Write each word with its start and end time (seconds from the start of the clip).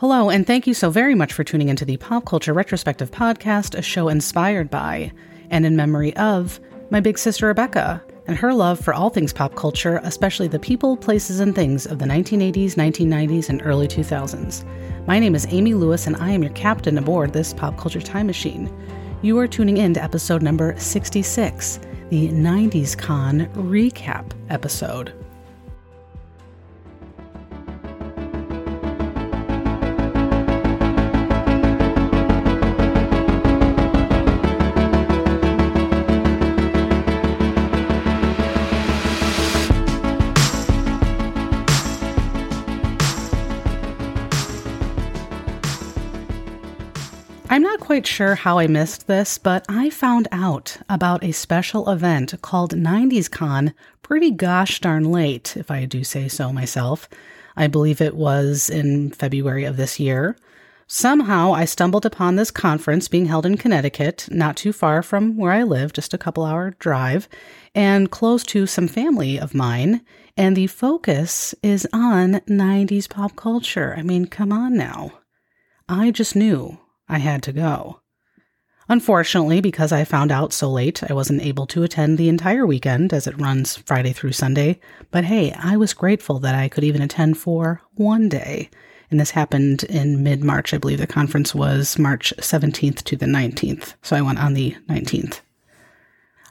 Hello, 0.00 0.30
and 0.30 0.46
thank 0.46 0.66
you 0.66 0.72
so 0.72 0.88
very 0.88 1.14
much 1.14 1.34
for 1.34 1.44
tuning 1.44 1.68
into 1.68 1.84
the 1.84 1.98
Pop 1.98 2.24
Culture 2.24 2.54
Retrospective 2.54 3.10
Podcast, 3.10 3.76
a 3.76 3.82
show 3.82 4.08
inspired 4.08 4.70
by 4.70 5.12
and 5.50 5.66
in 5.66 5.76
memory 5.76 6.16
of 6.16 6.58
my 6.88 7.00
big 7.00 7.18
sister 7.18 7.48
Rebecca 7.48 8.02
and 8.26 8.34
her 8.38 8.54
love 8.54 8.80
for 8.80 8.94
all 8.94 9.10
things 9.10 9.34
pop 9.34 9.56
culture, 9.56 10.00
especially 10.02 10.48
the 10.48 10.58
people, 10.58 10.96
places, 10.96 11.38
and 11.38 11.54
things 11.54 11.84
of 11.84 11.98
the 11.98 12.06
1980s, 12.06 12.76
1990s, 12.76 13.50
and 13.50 13.60
early 13.62 13.86
2000s. 13.86 14.64
My 15.06 15.18
name 15.18 15.34
is 15.34 15.46
Amy 15.50 15.74
Lewis, 15.74 16.06
and 16.06 16.16
I 16.16 16.30
am 16.30 16.42
your 16.42 16.52
captain 16.52 16.96
aboard 16.96 17.34
this 17.34 17.52
pop 17.52 17.76
culture 17.76 18.00
time 18.00 18.26
machine. 18.26 18.72
You 19.20 19.38
are 19.38 19.46
tuning 19.46 19.76
in 19.76 19.92
to 19.92 20.02
episode 20.02 20.40
number 20.40 20.74
66, 20.78 21.78
the 22.08 22.30
90s 22.30 22.96
Con 22.96 23.48
recap 23.48 24.32
episode. 24.48 25.12
I'm 47.52 47.62
not 47.62 47.80
quite 47.80 48.06
sure 48.06 48.36
how 48.36 48.60
I 48.60 48.68
missed 48.68 49.08
this, 49.08 49.36
but 49.36 49.66
I 49.68 49.90
found 49.90 50.28
out 50.30 50.76
about 50.88 51.24
a 51.24 51.32
special 51.32 51.90
event 51.90 52.32
called 52.42 52.76
90s 52.76 53.28
Con 53.28 53.74
pretty 54.02 54.30
gosh 54.30 54.78
darn 54.78 55.10
late, 55.10 55.56
if 55.56 55.68
I 55.68 55.84
do 55.84 56.04
say 56.04 56.28
so 56.28 56.52
myself. 56.52 57.08
I 57.56 57.66
believe 57.66 58.00
it 58.00 58.14
was 58.14 58.70
in 58.70 59.10
February 59.10 59.64
of 59.64 59.76
this 59.76 59.98
year. 59.98 60.36
Somehow 60.86 61.52
I 61.52 61.64
stumbled 61.64 62.06
upon 62.06 62.36
this 62.36 62.52
conference 62.52 63.08
being 63.08 63.26
held 63.26 63.44
in 63.44 63.56
Connecticut, 63.56 64.28
not 64.30 64.56
too 64.56 64.72
far 64.72 65.02
from 65.02 65.36
where 65.36 65.50
I 65.50 65.64
live, 65.64 65.92
just 65.92 66.14
a 66.14 66.18
couple 66.18 66.44
hour 66.44 66.76
drive, 66.78 67.28
and 67.74 68.12
close 68.12 68.44
to 68.44 68.68
some 68.68 68.86
family 68.86 69.40
of 69.40 69.54
mine. 69.54 70.02
And 70.36 70.56
the 70.56 70.68
focus 70.68 71.52
is 71.64 71.84
on 71.92 72.34
90s 72.48 73.10
pop 73.10 73.34
culture. 73.34 73.92
I 73.98 74.02
mean, 74.02 74.26
come 74.26 74.52
on 74.52 74.76
now. 74.76 75.14
I 75.88 76.12
just 76.12 76.36
knew 76.36 76.78
I 77.10 77.18
had 77.18 77.42
to 77.42 77.52
go. 77.52 78.00
Unfortunately, 78.88 79.60
because 79.60 79.92
I 79.92 80.04
found 80.04 80.32
out 80.32 80.52
so 80.52 80.68
late, 80.68 81.02
I 81.08 81.12
wasn't 81.12 81.42
able 81.42 81.66
to 81.68 81.82
attend 81.82 82.18
the 82.18 82.28
entire 82.28 82.66
weekend 82.66 83.12
as 83.12 83.26
it 83.26 83.40
runs 83.40 83.76
Friday 83.76 84.12
through 84.12 84.32
Sunday. 84.32 84.80
But 85.10 85.24
hey, 85.24 85.52
I 85.52 85.76
was 85.76 85.92
grateful 85.92 86.40
that 86.40 86.56
I 86.56 86.68
could 86.68 86.82
even 86.82 87.02
attend 87.02 87.38
for 87.38 87.82
one 87.94 88.28
day. 88.28 88.68
And 89.10 89.20
this 89.20 89.30
happened 89.30 89.84
in 89.84 90.22
mid 90.22 90.42
March. 90.42 90.74
I 90.74 90.78
believe 90.78 90.98
the 90.98 91.06
conference 91.06 91.54
was 91.54 91.98
March 91.98 92.32
17th 92.38 93.02
to 93.04 93.16
the 93.16 93.26
19th. 93.26 93.94
So 94.02 94.16
I 94.16 94.22
went 94.22 94.42
on 94.42 94.54
the 94.54 94.76
19th. 94.88 95.40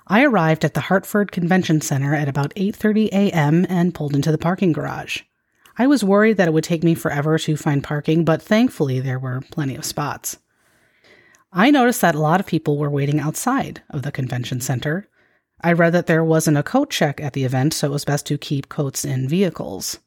I 0.08 0.24
arrived 0.24 0.66
at 0.66 0.74
the 0.74 0.82
Hartford 0.82 1.32
Convention 1.32 1.82
Center 1.82 2.16
at 2.16 2.28
about 2.28 2.54
8:30 2.56 3.10
a.m. 3.10 3.66
and 3.70 3.94
pulled 3.94 4.16
into 4.16 4.32
the 4.32 4.38
parking 4.38 4.72
garage. 4.72 5.22
I 5.78 5.88
was 5.88 6.04
worried 6.04 6.38
that 6.38 6.48
it 6.48 6.54
would 6.54 6.64
take 6.64 6.84
me 6.84 6.96
forever 6.96 7.38
to 7.38 7.56
find 7.56 7.84
parking, 7.84 8.26
but 8.26 8.42
thankfully 8.42 9.00
there 9.00 9.20
were 9.20 9.42
plenty 9.52 9.76
of 9.76 9.86
spots. 9.86 10.38
I 11.52 11.72
noticed 11.72 12.02
that 12.02 12.16
a 12.16 12.20
lot 12.20 12.40
of 12.40 12.46
people 12.46 12.78
were 12.78 12.90
waiting 12.90 13.20
outside 13.20 13.82
of 13.90 14.04
the 14.04 14.12
convention 14.12 14.62
center. 14.62 15.08
I 15.62 15.74
read 15.74 15.94
that 15.94 16.08
there 16.08 16.24
wasn't 16.24 16.58
a 16.58 16.64
coat 16.64 16.90
check 16.90 17.20
at 17.20 17.34
the 17.34 17.44
event, 17.44 17.74
so 17.74 17.88
it 17.88 17.92
was 17.92 18.06
best 18.06 18.28
to 18.28 18.38
keep 18.38 18.70
coats 18.70 19.04
in 19.04 19.28
vehicles. 19.28 20.00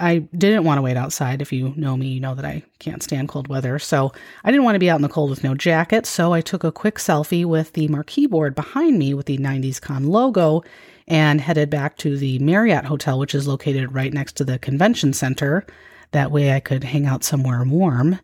I 0.00 0.18
didn't 0.36 0.64
want 0.64 0.78
to 0.78 0.82
wait 0.82 0.96
outside. 0.96 1.42
If 1.42 1.52
you 1.52 1.74
know 1.76 1.96
me, 1.96 2.08
you 2.08 2.20
know 2.20 2.34
that 2.34 2.44
I 2.44 2.62
can't 2.78 3.02
stand 3.02 3.28
cold 3.28 3.48
weather. 3.48 3.78
So 3.78 4.12
I 4.42 4.50
didn't 4.50 4.64
want 4.64 4.74
to 4.74 4.80
be 4.80 4.90
out 4.90 4.96
in 4.96 5.02
the 5.02 5.08
cold 5.08 5.30
with 5.30 5.44
no 5.44 5.54
jacket. 5.54 6.06
So 6.06 6.32
I 6.32 6.40
took 6.40 6.64
a 6.64 6.72
quick 6.72 6.96
selfie 6.96 7.44
with 7.44 7.74
the 7.74 7.86
marquee 7.88 8.26
board 8.26 8.54
behind 8.54 8.98
me 8.98 9.12
with 9.12 9.26
the 9.26 9.38
90s 9.38 9.80
Con 9.80 10.06
logo 10.06 10.64
and 11.06 11.40
headed 11.40 11.68
back 11.68 11.98
to 11.98 12.16
the 12.16 12.38
Marriott 12.38 12.86
Hotel, 12.86 13.18
which 13.18 13.34
is 13.34 13.46
located 13.46 13.94
right 13.94 14.12
next 14.12 14.36
to 14.36 14.44
the 14.44 14.58
convention 14.58 15.12
center. 15.12 15.66
That 16.12 16.32
way 16.32 16.52
I 16.52 16.60
could 16.60 16.82
hang 16.82 17.04
out 17.06 17.22
somewhere 17.22 17.62
warm. 17.62 18.18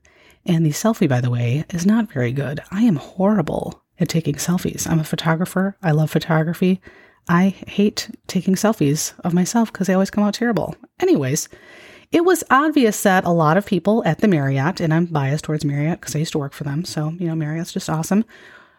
And 0.46 0.64
the 0.64 0.70
selfie, 0.70 1.08
by 1.08 1.20
the 1.20 1.30
way, 1.30 1.64
is 1.70 1.84
not 1.84 2.10
very 2.10 2.32
good. 2.32 2.60
I 2.70 2.82
am 2.82 2.96
horrible 2.96 3.82
at 3.98 4.08
taking 4.08 4.36
selfies. 4.36 4.88
I'm 4.88 5.00
a 5.00 5.04
photographer. 5.04 5.76
I 5.82 5.90
love 5.90 6.10
photography. 6.10 6.80
I 7.28 7.48
hate 7.66 8.10
taking 8.28 8.54
selfies 8.54 9.12
of 9.20 9.34
myself 9.34 9.72
because 9.72 9.88
they 9.88 9.94
always 9.94 10.10
come 10.10 10.22
out 10.22 10.34
terrible. 10.34 10.76
Anyways, 11.00 11.48
it 12.12 12.24
was 12.24 12.44
obvious 12.50 13.02
that 13.02 13.24
a 13.24 13.30
lot 13.30 13.56
of 13.56 13.66
people 13.66 14.04
at 14.04 14.20
the 14.20 14.28
Marriott, 14.28 14.80
and 14.80 14.94
I'm 14.94 15.06
biased 15.06 15.44
towards 15.44 15.64
Marriott 15.64 16.00
because 16.00 16.14
I 16.14 16.20
used 16.20 16.32
to 16.32 16.38
work 16.38 16.52
for 16.52 16.62
them, 16.62 16.84
so, 16.84 17.10
you 17.18 17.26
know, 17.26 17.34
Marriott's 17.34 17.72
just 17.72 17.90
awesome. 17.90 18.24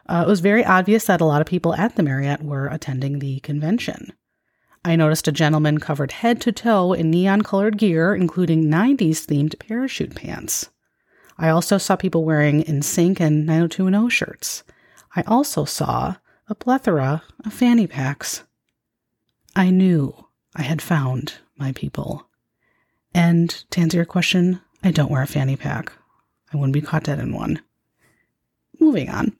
Uh, 0.07 0.23
it 0.25 0.29
was 0.29 0.39
very 0.39 0.63
obvious 0.63 1.05
that 1.05 1.19
a 1.19 1.25
lot 1.25 1.41
of 1.41 1.47
people 1.47 1.75
at 1.75 1.97
the 1.97 2.03
Marriott 2.03 2.41
were 2.41 2.67
attending 2.67 3.19
the 3.19 3.41
convention. 3.41 4.13
I 4.85 4.95
noticed 4.95 5.27
a 5.27 5.33
gentleman 5.33 5.79
covered 5.79 6.13
head 6.13 6.39
to 6.41 6.53
toe 6.53 6.93
in 6.93 7.11
neon 7.11 7.41
colored 7.41 7.77
gear, 7.77 8.15
including 8.15 8.65
90s 8.65 9.25
themed 9.25 9.59
parachute 9.59 10.15
pants. 10.15 10.69
I 11.37 11.49
also 11.49 11.77
saw 11.77 11.95
people 11.95 12.23
wearing 12.23 12.63
NSYNC 12.63 13.19
and 13.19 13.45
90210 13.45 14.09
shirts. 14.09 14.63
I 15.15 15.21
also 15.27 15.65
saw 15.65 16.15
a 16.49 16.55
plethora 16.55 17.23
of 17.45 17.53
fanny 17.53 17.87
packs. 17.87 18.43
I 19.55 19.69
knew 19.69 20.25
I 20.55 20.63
had 20.63 20.81
found 20.81 21.35
my 21.57 21.71
people. 21.73 22.27
And 23.13 23.49
to 23.71 23.81
answer 23.81 23.97
your 23.97 24.05
question, 24.05 24.61
I 24.83 24.91
don't 24.91 25.11
wear 25.11 25.21
a 25.21 25.27
fanny 25.27 25.55
pack. 25.55 25.91
I 26.53 26.57
wouldn't 26.57 26.73
be 26.73 26.81
caught 26.81 27.03
dead 27.03 27.19
in 27.19 27.33
one. 27.33 27.61
Moving 28.79 29.09
on. 29.09 29.35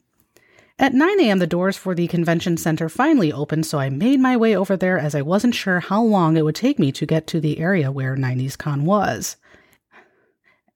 At 0.80 0.94
9 0.94 1.20
a.m., 1.22 1.40
the 1.40 1.48
doors 1.48 1.76
for 1.76 1.96
the 1.96 2.08
convention 2.08 2.58
center 2.58 2.88
finally 2.88 3.34
opened, 3.34 3.66
so 3.66 3.80
I 3.80 3.90
made 3.90 4.20
my 4.20 4.38
way 4.38 4.56
over 4.56 4.78
there 4.78 5.00
as 5.00 5.16
I 5.16 5.24
wasn't 5.24 5.56
sure 5.56 5.80
how 5.80 6.04
long 6.04 6.38
it 6.38 6.46
would 6.46 6.56
take 6.56 6.78
me 6.78 6.92
to 6.92 7.06
get 7.08 7.26
to 7.28 7.40
the 7.40 7.58
area 7.58 7.92
where 7.92 8.16
90s 8.16 8.56
Con 8.58 8.86
was. 8.86 9.38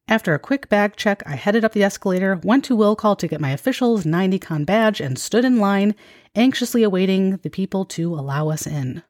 After 0.08 0.34
a 0.34 0.40
quick 0.40 0.68
bag 0.68 0.96
check, 0.96 1.24
I 1.26 1.36
headed 1.36 1.64
up 1.64 1.74
the 1.74 1.84
escalator, 1.84 2.40
went 2.44 2.66
to 2.66 2.76
will 2.76 2.96
call 2.96 3.16
to 3.16 3.28
get 3.28 3.40
my 3.40 3.52
official's 3.52 4.04
90con 4.04 4.66
badge, 4.66 5.00
and 5.00 5.18
stood 5.18 5.46
in 5.46 5.58
line, 5.58 5.96
anxiously 6.36 6.84
awaiting 6.84 7.38
the 7.38 7.50
people 7.50 7.86
to 7.86 8.14
allow 8.14 8.50
us 8.50 8.68
in. 8.68 9.04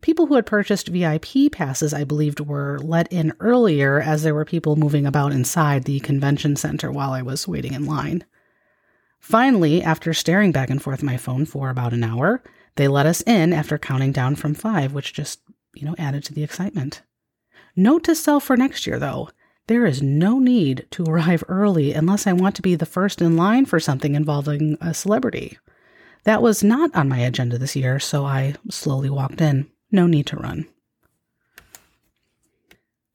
People 0.00 0.26
who 0.26 0.34
had 0.34 0.46
purchased 0.46 0.88
VIP 0.88 1.50
passes, 1.50 1.92
I 1.92 2.04
believed, 2.04 2.40
were 2.40 2.78
let 2.80 3.12
in 3.12 3.32
earlier 3.40 4.00
as 4.00 4.22
there 4.22 4.34
were 4.34 4.44
people 4.44 4.76
moving 4.76 5.06
about 5.06 5.32
inside 5.32 5.84
the 5.84 6.00
convention 6.00 6.54
center 6.54 6.92
while 6.92 7.12
I 7.12 7.22
was 7.22 7.48
waiting 7.48 7.72
in 7.72 7.86
line. 7.86 8.24
Finally, 9.18 9.82
after 9.82 10.14
staring 10.14 10.52
back 10.52 10.70
and 10.70 10.80
forth 10.80 11.02
my 11.02 11.16
phone 11.16 11.44
for 11.44 11.70
about 11.70 11.92
an 11.92 12.04
hour, 12.04 12.42
they 12.76 12.86
let 12.86 13.06
us 13.06 13.22
in 13.22 13.52
after 13.52 13.76
counting 13.76 14.12
down 14.12 14.36
from 14.36 14.54
five, 14.54 14.92
which 14.92 15.12
just, 15.12 15.40
you 15.74 15.84
know, 15.84 15.96
added 15.98 16.22
to 16.24 16.34
the 16.34 16.44
excitement. 16.44 17.02
Note 17.74 18.04
to 18.04 18.14
self 18.14 18.44
for 18.44 18.56
next 18.56 18.86
year, 18.86 18.98
though 18.98 19.30
there 19.68 19.86
is 19.86 20.02
no 20.02 20.38
need 20.38 20.86
to 20.90 21.04
arrive 21.04 21.44
early 21.46 21.92
unless 21.92 22.26
I 22.26 22.32
want 22.32 22.56
to 22.56 22.62
be 22.62 22.74
the 22.74 22.86
first 22.86 23.22
in 23.22 23.36
line 23.36 23.66
for 23.66 23.78
something 23.78 24.14
involving 24.14 24.76
a 24.80 24.92
celebrity. 24.92 25.58
That 26.24 26.42
was 26.42 26.64
not 26.64 26.94
on 26.94 27.08
my 27.08 27.18
agenda 27.18 27.58
this 27.58 27.76
year, 27.76 27.98
so 27.98 28.24
I 28.24 28.54
slowly 28.70 29.10
walked 29.10 29.40
in. 29.40 29.70
No 29.92 30.06
need 30.06 30.26
to 30.28 30.36
run. 30.36 30.66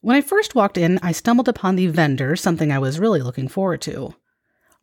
When 0.02 0.16
I 0.16 0.22
first 0.22 0.54
walked 0.54 0.78
in, 0.78 1.00
I 1.02 1.12
stumbled 1.12 1.48
upon 1.48 1.76
the 1.76 1.88
vendor, 1.88 2.36
something 2.36 2.72
I 2.72 2.80
was 2.80 3.00
really 3.00 3.22
looking 3.22 3.48
forward 3.48 3.82
to. 3.82 4.16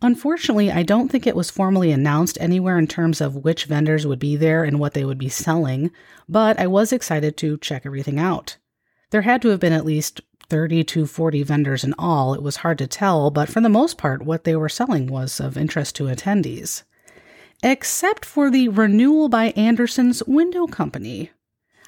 Unfortunately, 0.02 0.72
I 0.72 0.82
don't 0.82 1.08
think 1.08 1.26
it 1.26 1.36
was 1.36 1.50
formally 1.50 1.92
announced 1.92 2.38
anywhere 2.40 2.78
in 2.78 2.86
terms 2.86 3.20
of 3.20 3.36
which 3.36 3.66
vendors 3.66 4.06
would 4.06 4.18
be 4.18 4.34
there 4.34 4.64
and 4.64 4.80
what 4.80 4.94
they 4.94 5.04
would 5.04 5.18
be 5.18 5.28
selling, 5.28 5.90
but 6.28 6.58
I 6.58 6.66
was 6.66 6.92
excited 6.92 7.36
to 7.36 7.58
check 7.58 7.84
everything 7.84 8.18
out. 8.18 8.56
There 9.10 9.22
had 9.22 9.42
to 9.42 9.48
have 9.48 9.60
been 9.60 9.74
at 9.74 9.84
least 9.84 10.22
30 10.50 10.84
to 10.84 11.06
40 11.06 11.44
vendors 11.44 11.84
in 11.84 11.94
all. 11.98 12.34
It 12.34 12.42
was 12.42 12.56
hard 12.56 12.76
to 12.78 12.86
tell, 12.86 13.30
but 13.30 13.48
for 13.48 13.60
the 13.60 13.68
most 13.68 13.96
part, 13.96 14.22
what 14.22 14.44
they 14.44 14.56
were 14.56 14.68
selling 14.68 15.06
was 15.06 15.40
of 15.40 15.56
interest 15.56 15.96
to 15.96 16.04
attendees. 16.04 16.82
Except 17.62 18.24
for 18.24 18.50
the 18.50 18.68
renewal 18.68 19.28
by 19.28 19.50
Andersen's 19.50 20.22
Window 20.26 20.66
Company. 20.66 21.30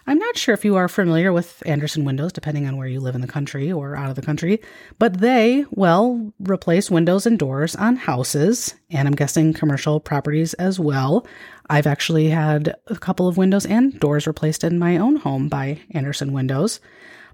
I'm 0.07 0.19
not 0.19 0.37
sure 0.37 0.53
if 0.53 0.65
you 0.65 0.75
are 0.77 0.89
familiar 0.89 1.33
with 1.33 1.63
Andersen 1.65 2.05
Windows, 2.05 2.33
depending 2.33 2.67
on 2.67 2.77
where 2.77 2.89
you 2.89 2.99
live 2.99 3.15
in 3.15 3.21
the 3.21 3.29
country 3.29 3.71
or 3.71 3.95
out 3.95 4.11
of 4.11 4.17
the 4.17 4.23
country, 4.23 4.61
but 4.99 5.19
they, 5.19 5.65
well, 5.71 6.33
replace 6.41 6.91
windows 6.91 7.25
and 7.25 7.39
doors 7.39 7.77
on 7.77 7.95
houses, 7.95 8.75
and 8.91 9.07
I'm 9.07 9.15
guessing 9.15 9.53
commercial 9.53 10.01
properties 10.01 10.55
as 10.55 10.81
well. 10.81 11.25
I've 11.71 11.87
actually 11.87 12.29
had 12.31 12.75
a 12.89 12.97
couple 12.97 13.29
of 13.29 13.37
windows 13.37 13.65
and 13.65 13.99
doors 14.01 14.27
replaced 14.27 14.65
in 14.65 14.79
my 14.79 14.97
own 14.97 15.17
home 15.17 15.49
by 15.49 15.81
Andersen 15.93 16.33
Windows. 16.33 16.81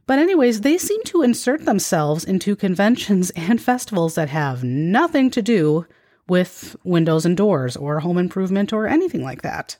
But, 0.09 0.19
anyways, 0.19 0.63
they 0.63 0.79
seem 0.79 1.05
to 1.05 1.21
insert 1.21 1.67
themselves 1.67 2.25
into 2.25 2.57
conventions 2.57 3.29
and 3.37 3.61
festivals 3.61 4.15
that 4.15 4.31
have 4.31 4.65
nothing 4.65 5.31
to 5.31 5.43
do 5.43 5.87
with 6.27 6.77
windows 6.83 7.27
and 7.27 7.37
doors 7.37 7.77
or 7.77 8.01
home 8.01 8.17
improvement 8.17 8.73
or 8.73 8.89
anything 8.89 9.23
like 9.23 9.43
that. 9.43 9.77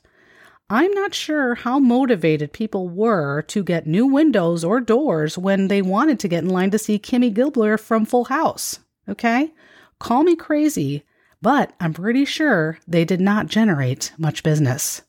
I'm 0.69 0.93
not 0.93 1.15
sure 1.15 1.55
how 1.55 1.79
motivated 1.79 2.53
people 2.53 2.89
were 2.89 3.41
to 3.43 3.63
get 3.63 3.87
new 3.87 4.05
windows 4.05 4.63
or 4.63 4.79
doors 4.79 5.35
when 5.35 5.67
they 5.67 5.81
wanted 5.81 6.19
to 6.19 6.27
get 6.27 6.43
in 6.43 6.49
line 6.49 6.69
to 6.71 6.77
see 6.77 6.99
Kimmy 6.99 7.33
Gibbler 7.33 7.79
from 7.79 8.05
Full 8.05 8.25
House. 8.25 8.79
Okay? 9.07 9.51
Call 9.97 10.21
me 10.21 10.35
crazy, 10.35 11.05
but 11.41 11.73
I'm 11.79 11.93
pretty 11.93 12.23
sure 12.23 12.77
they 12.87 13.03
did 13.03 13.19
not 13.19 13.47
generate 13.47 14.13
much 14.19 14.43
business. 14.43 15.01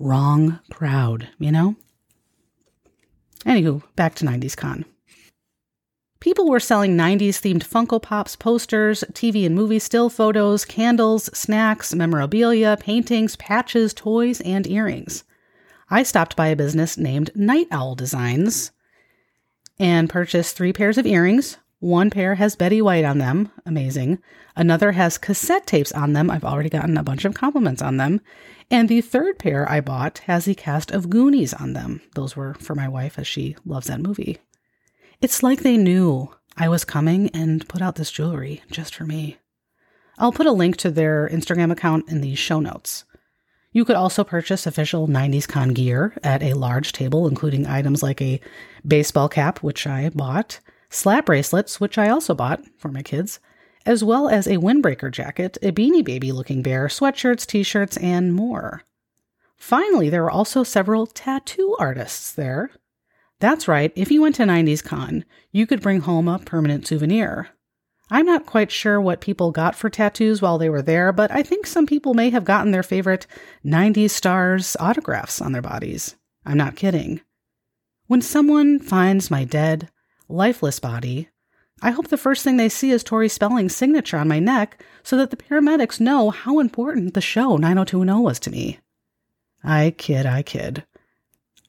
Wrong 0.00 0.58
crowd, 0.68 1.28
you 1.38 1.52
know? 1.52 1.76
Anywho, 3.44 3.82
back 3.96 4.14
to 4.16 4.24
90s 4.24 4.56
Con. 4.56 4.84
People 6.20 6.48
were 6.50 6.58
selling 6.58 6.96
90s 6.96 7.38
themed 7.38 7.62
Funko 7.64 8.02
Pops, 8.02 8.34
posters, 8.34 9.04
TV 9.12 9.46
and 9.46 9.54
movie 9.54 9.78
still 9.78 10.10
photos, 10.10 10.64
candles, 10.64 11.30
snacks, 11.36 11.94
memorabilia, 11.94 12.76
paintings, 12.80 13.36
patches, 13.36 13.94
toys, 13.94 14.40
and 14.40 14.66
earrings. 14.66 15.22
I 15.90 16.02
stopped 16.02 16.34
by 16.34 16.48
a 16.48 16.56
business 16.56 16.98
named 16.98 17.30
Night 17.36 17.68
Owl 17.70 17.94
Designs 17.94 18.72
and 19.78 20.10
purchased 20.10 20.56
three 20.56 20.72
pairs 20.72 20.98
of 20.98 21.06
earrings. 21.06 21.56
One 21.80 22.10
pair 22.10 22.34
has 22.34 22.56
Betty 22.56 22.82
White 22.82 23.04
on 23.04 23.18
them, 23.18 23.52
amazing. 23.64 24.18
Another 24.56 24.92
has 24.92 25.16
cassette 25.16 25.66
tapes 25.66 25.92
on 25.92 26.12
them. 26.12 26.28
I've 26.28 26.44
already 26.44 26.68
gotten 26.68 26.96
a 26.96 27.04
bunch 27.04 27.24
of 27.24 27.34
compliments 27.34 27.80
on 27.80 27.98
them. 27.98 28.20
And 28.68 28.88
the 28.88 29.00
third 29.00 29.38
pair 29.38 29.70
I 29.70 29.80
bought 29.80 30.18
has 30.26 30.44
the 30.44 30.56
cast 30.56 30.90
of 30.90 31.08
Goonies 31.08 31.54
on 31.54 31.74
them. 31.74 32.02
Those 32.14 32.34
were 32.34 32.54
for 32.54 32.74
my 32.74 32.88
wife 32.88 33.16
as 33.18 33.28
she 33.28 33.56
loves 33.64 33.86
that 33.86 34.00
movie. 34.00 34.38
It's 35.20 35.42
like 35.42 35.60
they 35.60 35.76
knew 35.76 36.34
I 36.56 36.68
was 36.68 36.84
coming 36.84 37.30
and 37.30 37.68
put 37.68 37.80
out 37.80 37.94
this 37.94 38.10
jewelry 38.10 38.62
just 38.72 38.94
for 38.94 39.04
me. 39.04 39.38
I'll 40.18 40.32
put 40.32 40.46
a 40.46 40.52
link 40.52 40.76
to 40.78 40.90
their 40.90 41.28
Instagram 41.28 41.70
account 41.70 42.08
in 42.08 42.20
the 42.20 42.34
show 42.34 42.58
notes. 42.58 43.04
You 43.70 43.84
could 43.84 43.96
also 43.96 44.24
purchase 44.24 44.66
official 44.66 45.06
90s 45.06 45.46
con 45.46 45.68
gear 45.68 46.16
at 46.24 46.42
a 46.42 46.54
large 46.54 46.90
table, 46.92 47.28
including 47.28 47.68
items 47.68 48.02
like 48.02 48.20
a 48.20 48.40
baseball 48.84 49.28
cap, 49.28 49.62
which 49.62 49.86
I 49.86 50.08
bought, 50.08 50.58
slap 50.90 51.26
bracelets, 51.26 51.80
which 51.80 51.98
I 51.98 52.08
also 52.08 52.34
bought 52.34 52.62
for 52.76 52.88
my 52.88 53.02
kids, 53.02 53.40
as 53.86 54.04
well 54.04 54.28
as 54.28 54.46
a 54.46 54.58
windbreaker 54.58 55.10
jacket, 55.10 55.58
a 55.62 55.72
beanie 55.72 56.04
baby 56.04 56.32
looking 56.32 56.62
bear, 56.62 56.88
sweatshirts, 56.88 57.46
t 57.46 57.62
shirts, 57.62 57.96
and 57.96 58.34
more. 58.34 58.82
Finally, 59.56 60.08
there 60.10 60.22
were 60.22 60.30
also 60.30 60.62
several 60.62 61.06
tattoo 61.06 61.76
artists 61.78 62.32
there 62.32 62.70
that's 63.40 63.68
right, 63.68 63.92
if 63.94 64.10
you 64.10 64.20
went 64.20 64.34
to 64.36 64.42
90s 64.42 64.82
Con, 64.82 65.24
you 65.52 65.66
could 65.66 65.80
bring 65.80 66.00
home 66.00 66.26
a 66.26 66.40
permanent 66.40 66.86
souvenir. 66.86 67.48
I'm 68.10 68.26
not 68.26 68.46
quite 68.46 68.72
sure 68.72 69.00
what 69.00 69.20
people 69.20 69.52
got 69.52 69.76
for 69.76 69.88
tattoos 69.88 70.42
while 70.42 70.58
they 70.58 70.68
were 70.68 70.82
there, 70.82 71.12
but 71.12 71.30
I 71.30 71.42
think 71.42 71.66
some 71.66 71.86
people 71.86 72.14
may 72.14 72.30
have 72.30 72.44
gotten 72.44 72.72
their 72.72 72.82
favorite 72.82 73.26
90s 73.64 74.10
stars 74.10 74.76
autographs 74.80 75.40
on 75.40 75.52
their 75.52 75.62
bodies. 75.62 76.16
I'm 76.44 76.56
not 76.56 76.74
kidding. 76.74 77.20
When 78.06 78.22
someone 78.22 78.80
finds 78.80 79.30
my 79.30 79.44
dead, 79.44 79.90
lifeless 80.28 80.78
body, 80.78 81.28
I 81.80 81.92
hope 81.92 82.08
the 82.08 82.16
first 82.16 82.42
thing 82.42 82.56
they 82.56 82.68
see 82.68 82.90
is 82.90 83.04
Tori 83.04 83.28
Spelling's 83.28 83.76
signature 83.76 84.16
on 84.16 84.28
my 84.28 84.40
neck 84.40 84.82
so 85.02 85.16
that 85.16 85.30
the 85.30 85.36
paramedics 85.36 86.00
know 86.00 86.30
how 86.30 86.58
important 86.58 87.14
the 87.14 87.20
show 87.20 87.56
90210 87.56 88.22
was 88.22 88.40
to 88.40 88.50
me. 88.50 88.78
I 89.62 89.94
kid, 89.96 90.26
I 90.26 90.42
kid. 90.42 90.84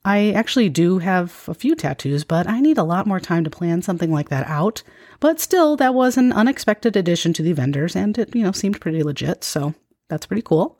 I 0.06 0.32
actually 0.32 0.70
do 0.70 1.00
have 1.00 1.44
a 1.48 1.54
few 1.54 1.76
tattoos, 1.76 2.24
but 2.24 2.48
I 2.48 2.62
need 2.62 2.78
a 2.78 2.84
lot 2.84 3.06
more 3.06 3.20
time 3.20 3.44
to 3.44 3.50
plan 3.50 3.82
something 3.82 4.12
like 4.12 4.30
that 4.30 4.48
out. 4.48 4.82
But 5.20 5.40
still, 5.40 5.76
that 5.76 5.94
was 5.94 6.18
an 6.18 6.32
unexpected 6.32 6.96
addition 6.96 7.34
to 7.34 7.44
the 7.44 7.54
vendors, 7.54 7.96
and 7.96 8.18
it, 8.18 8.34
you 8.34 8.44
know, 8.44 8.54
seemed 8.54 8.80
pretty 8.80 9.04
legit, 9.04 9.44
so 9.44 9.76
that's 10.08 10.26
pretty 10.26 10.42
cool. 10.42 10.80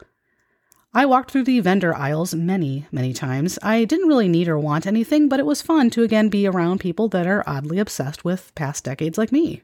I 0.92 1.06
walked 1.06 1.30
through 1.30 1.44
the 1.44 1.60
vendor 1.60 1.96
aisles 1.96 2.34
many, 2.34 2.88
many 2.92 3.14
times. 3.14 3.60
I 3.62 3.86
didn't 3.86 4.08
really 4.08 4.28
need 4.28 4.48
or 4.48 4.58
want 4.58 4.88
anything, 4.88 5.30
but 5.30 5.40
it 5.40 5.46
was 5.46 5.62
fun 5.62 5.92
to 5.92 6.02
again 6.02 6.30
be 6.30 6.48
around 6.48 6.80
people 6.80 7.08
that 7.10 7.28
are 7.28 7.44
oddly 7.46 7.78
obsessed 7.78 8.26
with 8.26 8.54
past 8.56 8.86
decades 8.86 9.18
like 9.18 9.32
me. 9.32 9.62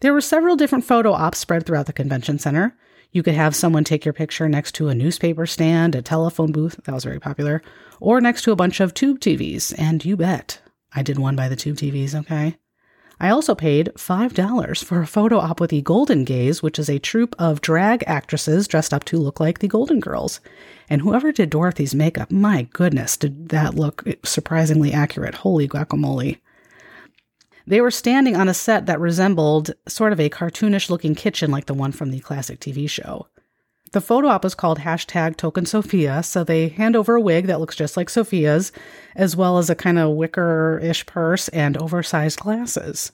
There 0.00 0.12
were 0.12 0.20
several 0.20 0.54
different 0.54 0.84
photo 0.84 1.12
ops 1.12 1.38
spread 1.38 1.66
throughout 1.66 1.86
the 1.86 1.92
convention 1.92 2.38
center. 2.38 2.76
You 3.10 3.24
could 3.24 3.34
have 3.34 3.56
someone 3.56 3.82
take 3.82 4.04
your 4.04 4.12
picture 4.12 4.48
next 4.48 4.72
to 4.76 4.88
a 4.88 4.94
newspaper 4.94 5.46
stand, 5.46 5.96
a 5.96 6.02
telephone 6.02 6.52
booth, 6.52 6.78
that 6.84 6.94
was 6.94 7.04
very 7.04 7.20
popular, 7.20 7.60
or 8.00 8.20
next 8.20 8.42
to 8.42 8.52
a 8.52 8.56
bunch 8.56 8.78
of 8.78 8.94
tube 8.94 9.18
TVs, 9.18 9.74
and 9.76 10.04
you 10.04 10.16
bet. 10.16 10.60
I 10.92 11.02
did 11.02 11.18
one 11.18 11.34
by 11.34 11.48
the 11.48 11.56
tube 11.56 11.76
TVs, 11.76 12.14
okay? 12.20 12.56
I 13.20 13.30
also 13.30 13.54
paid 13.54 13.92
$5 13.96 14.84
for 14.84 15.00
a 15.00 15.06
photo 15.06 15.38
op 15.38 15.60
with 15.60 15.70
the 15.70 15.82
Golden 15.82 16.24
Gays, 16.24 16.62
which 16.62 16.78
is 16.78 16.90
a 16.90 16.98
troupe 16.98 17.34
of 17.38 17.60
drag 17.60 18.02
actresses 18.06 18.66
dressed 18.66 18.92
up 18.92 19.04
to 19.04 19.18
look 19.18 19.38
like 19.40 19.60
the 19.60 19.68
Golden 19.68 20.00
Girls. 20.00 20.40
And 20.90 21.00
whoever 21.00 21.32
did 21.32 21.50
Dorothy's 21.50 21.94
makeup, 21.94 22.30
my 22.30 22.62
goodness, 22.72 23.16
did 23.16 23.50
that 23.50 23.74
look 23.74 24.04
surprisingly 24.24 24.92
accurate. 24.92 25.36
Holy 25.36 25.68
guacamole. 25.68 26.38
They 27.66 27.80
were 27.80 27.90
standing 27.90 28.36
on 28.36 28.48
a 28.48 28.54
set 28.54 28.86
that 28.86 29.00
resembled 29.00 29.72
sort 29.88 30.12
of 30.12 30.20
a 30.20 30.28
cartoonish 30.28 30.90
looking 30.90 31.14
kitchen 31.14 31.50
like 31.50 31.66
the 31.66 31.74
one 31.74 31.92
from 31.92 32.10
the 32.10 32.20
classic 32.20 32.60
TV 32.60 32.90
show. 32.90 33.28
The 33.94 34.00
photo 34.00 34.26
op 34.26 34.44
is 34.44 34.56
called 34.56 34.80
hashtag 34.80 35.36
token 35.36 35.66
Sophia, 35.66 36.24
so 36.24 36.42
they 36.42 36.66
hand 36.66 36.96
over 36.96 37.14
a 37.14 37.20
wig 37.20 37.46
that 37.46 37.60
looks 37.60 37.76
just 37.76 37.96
like 37.96 38.10
Sophia's, 38.10 38.72
as 39.14 39.36
well 39.36 39.56
as 39.56 39.70
a 39.70 39.76
kind 39.76 40.00
of 40.00 40.16
wicker 40.16 40.80
ish 40.82 41.06
purse 41.06 41.46
and 41.50 41.76
oversized 41.76 42.40
glasses. 42.40 43.12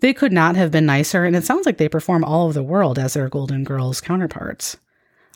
They 0.00 0.12
could 0.12 0.32
not 0.32 0.54
have 0.54 0.70
been 0.70 0.84
nicer, 0.84 1.24
and 1.24 1.34
it 1.34 1.44
sounds 1.44 1.64
like 1.64 1.78
they 1.78 1.88
perform 1.88 2.24
all 2.24 2.44
over 2.44 2.52
the 2.52 2.62
world 2.62 2.98
as 2.98 3.14
their 3.14 3.30
Golden 3.30 3.64
Girls 3.64 4.02
counterparts. 4.02 4.76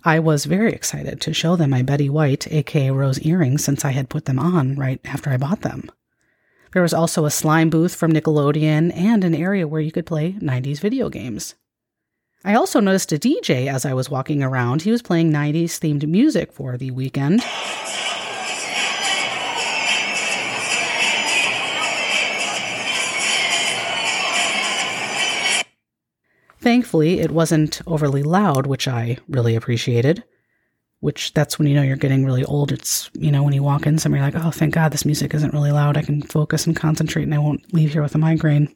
I 0.04 0.18
was 0.18 0.44
very 0.44 0.74
excited 0.74 1.22
to 1.22 1.32
show 1.32 1.56
them 1.56 1.70
my 1.70 1.80
Betty 1.80 2.10
White, 2.10 2.46
aka 2.52 2.90
Rose 2.90 3.20
earrings, 3.20 3.64
since 3.64 3.82
I 3.82 3.92
had 3.92 4.10
put 4.10 4.26
them 4.26 4.38
on 4.38 4.76
right 4.76 5.00
after 5.06 5.30
I 5.30 5.38
bought 5.38 5.62
them. 5.62 5.90
There 6.74 6.82
was 6.82 6.92
also 6.92 7.24
a 7.24 7.30
slime 7.30 7.70
booth 7.70 7.94
from 7.94 8.12
Nickelodeon 8.12 8.94
and 8.94 9.24
an 9.24 9.34
area 9.34 9.66
where 9.66 9.80
you 9.80 9.90
could 9.90 10.04
play 10.04 10.32
90s 10.32 10.80
video 10.80 11.08
games. 11.08 11.54
I 12.46 12.54
also 12.54 12.78
noticed 12.78 13.10
a 13.12 13.18
DJ 13.18 13.68
as 13.68 13.86
I 13.86 13.94
was 13.94 14.10
walking 14.10 14.42
around. 14.42 14.82
He 14.82 14.90
was 14.90 15.00
playing 15.00 15.32
90s 15.32 15.80
themed 15.80 16.06
music 16.06 16.52
for 16.52 16.76
the 16.76 16.90
weekend. 16.90 17.42
Thankfully, 26.60 27.20
it 27.20 27.30
wasn't 27.30 27.80
overly 27.86 28.22
loud, 28.22 28.66
which 28.66 28.86
I 28.88 29.18
really 29.28 29.54
appreciated 29.54 30.24
which 31.04 31.34
that's 31.34 31.58
when 31.58 31.68
you 31.68 31.74
know 31.74 31.82
you're 31.82 31.96
getting 31.96 32.24
really 32.24 32.46
old. 32.46 32.72
It's, 32.72 33.10
you 33.12 33.30
know, 33.30 33.42
when 33.42 33.52
you 33.52 33.62
walk 33.62 33.86
in 33.86 33.98
somewhere, 33.98 34.22
you're 34.22 34.30
like, 34.30 34.42
oh, 34.42 34.50
thank 34.50 34.72
God 34.72 34.90
this 34.90 35.04
music 35.04 35.34
isn't 35.34 35.52
really 35.52 35.70
loud. 35.70 35.98
I 35.98 36.02
can 36.02 36.22
focus 36.22 36.66
and 36.66 36.74
concentrate 36.74 37.24
and 37.24 37.34
I 37.34 37.38
won't 37.38 37.74
leave 37.74 37.92
here 37.92 38.00
with 38.00 38.14
a 38.14 38.18
migraine. 38.18 38.74